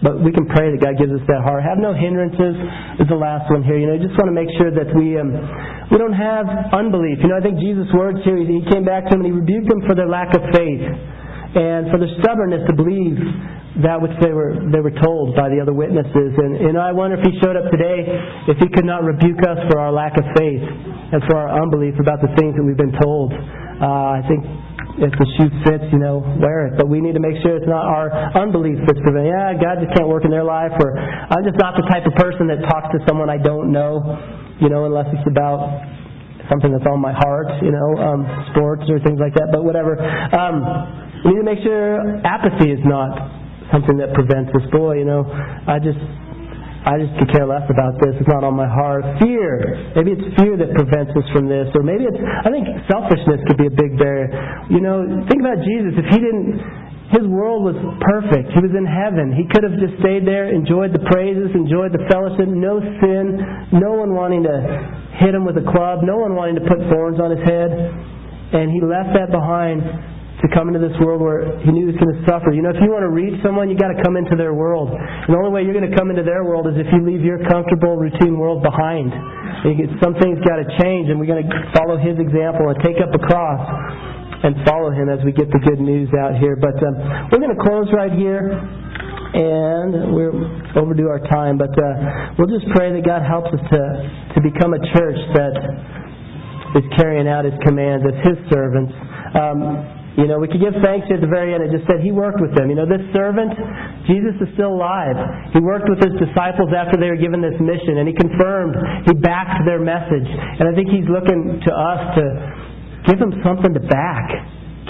[0.00, 1.60] but we can pray that God gives us that heart.
[1.60, 2.56] Have no hindrances
[3.00, 3.76] is the last one here.
[3.76, 5.28] You know, I just want to make sure that we um,
[5.92, 7.20] we don't have unbelief.
[7.20, 8.40] You know, I think Jesus' words here.
[8.40, 10.84] He came back to them and he rebuked them for their lack of faith
[11.52, 13.18] and for their stubbornness to believe
[13.84, 16.32] that which they were they were told by the other witnesses.
[16.36, 18.08] And you know, I wonder if he showed up today,
[18.48, 20.64] if he could not rebuke us for our lack of faith
[21.12, 23.36] and for our unbelief about the things that we've been told.
[23.80, 24.44] Uh, I think
[25.00, 26.76] if the shoe fits, you know, wear it.
[26.76, 29.32] But we need to make sure it's not our unbelief that's preventing.
[29.32, 32.12] Yeah, God just can't work in their life, or I'm just not the type of
[32.20, 34.04] person that talks to someone I don't know,
[34.60, 35.64] you know, unless it's about
[36.52, 38.20] something that's on my heart, you know, um,
[38.52, 39.48] sports or things like that.
[39.48, 39.96] But whatever.
[39.96, 40.60] Um,
[41.24, 43.12] we need to make sure apathy is not
[43.72, 44.64] something that prevents us.
[44.72, 46.00] Boy, you know, I just
[46.80, 48.16] I just could care less about this.
[48.16, 49.04] It's not on my heart.
[49.20, 49.92] Fear.
[50.00, 51.68] Maybe it's fear that prevents us from this.
[51.76, 54.32] Or maybe it's, I think selfishness could be a big barrier.
[54.72, 55.92] You know, think about Jesus.
[56.00, 56.56] If he didn't,
[57.12, 58.56] his world was perfect.
[58.56, 59.34] He was in heaven.
[59.36, 63.26] He could have just stayed there, enjoyed the praises, enjoyed the fellowship, no sin,
[63.76, 64.56] no one wanting to
[65.20, 67.68] hit him with a club, no one wanting to put thorns on his head.
[68.56, 69.84] And he left that behind
[70.40, 72.50] to come into this world where he knew he was going to suffer.
[72.50, 74.88] You know, if you want to reach someone, you got to come into their world.
[74.92, 77.20] And the only way you're going to come into their world is if you leave
[77.20, 79.12] your comfortable, routine world behind.
[80.00, 83.12] Some things got to change, and we're going to follow his example and take up
[83.12, 83.60] a cross
[84.40, 86.56] and follow him as we get the good news out here.
[86.56, 88.56] But um, we're going to close right here
[89.32, 90.34] and we're
[90.80, 91.58] overdue our time.
[91.58, 93.82] But uh, we'll just pray that God helps us to
[94.34, 95.54] to become a church that
[96.80, 98.92] is carrying out His commands as His servants.
[99.36, 101.62] Um, you know, we could give thanks at the very end.
[101.62, 102.66] It just said he worked with them.
[102.66, 103.54] You know, this servant,
[104.10, 105.14] Jesus is still alive.
[105.54, 108.74] He worked with his disciples after they were given this mission, and he confirmed,
[109.06, 110.26] he backed their message.
[110.26, 112.24] And I think he's looking to us to
[113.06, 114.26] give him something to back.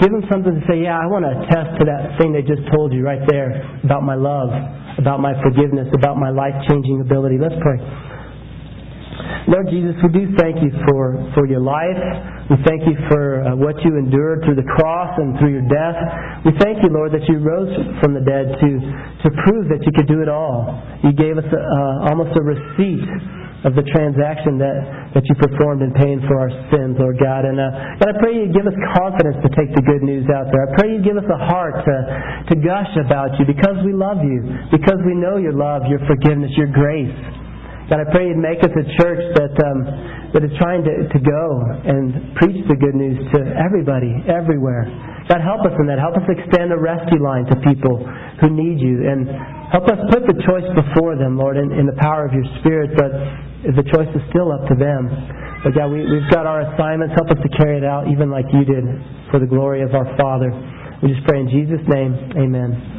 [0.01, 2.65] Give him something to say, yeah, I want to attest to that thing they just
[2.73, 4.49] told you right there about my love,
[4.97, 7.37] about my forgiveness, about my life changing ability.
[7.37, 7.77] Let's pray.
[9.49, 11.97] Lord Jesus, we do thank you for, for your life.
[12.53, 15.97] We thank you for uh, what you endured through the cross and through your death.
[16.45, 17.73] We thank you, Lord, that you rose
[18.03, 18.69] from the dead to,
[19.25, 20.77] to prove that you could do it all.
[21.01, 23.07] You gave us a, uh, almost a receipt
[23.65, 27.45] of the transaction that, that you performed in paying for our sins, Lord God.
[27.45, 30.49] And uh, God, I pray you give us confidence to take the good news out
[30.49, 30.65] there.
[30.65, 31.95] I pray you give us a heart to,
[32.49, 36.49] to gush about you because we love you, because we know your love, your forgiveness,
[36.57, 37.40] your grace.
[37.91, 39.79] God, I pray you'd make us a church that um,
[40.31, 41.43] that is trying to, to go
[41.83, 44.87] and preach the good news to everybody, everywhere.
[45.27, 45.99] God, help us in that.
[45.99, 47.99] Help us extend a rescue line to people
[48.39, 49.27] who need you, and
[49.75, 52.95] help us put the choice before them, Lord, in, in the power of your Spirit.
[52.95, 53.11] But
[53.75, 55.11] the choice is still up to them.
[55.67, 57.11] But God, we, we've got our assignments.
[57.19, 58.87] Help us to carry it out, even like you did,
[59.35, 60.47] for the glory of our Father.
[61.03, 62.39] We just pray in Jesus' name.
[62.39, 62.90] Amen.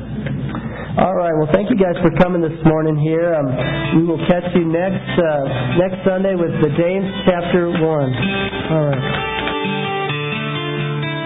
[0.99, 1.33] All right.
[1.39, 3.35] Well, thank you guys for coming this morning here.
[3.35, 3.49] Um,
[3.97, 8.13] we will catch you next uh, next Sunday with the James chapter one.
[8.71, 9.32] All right.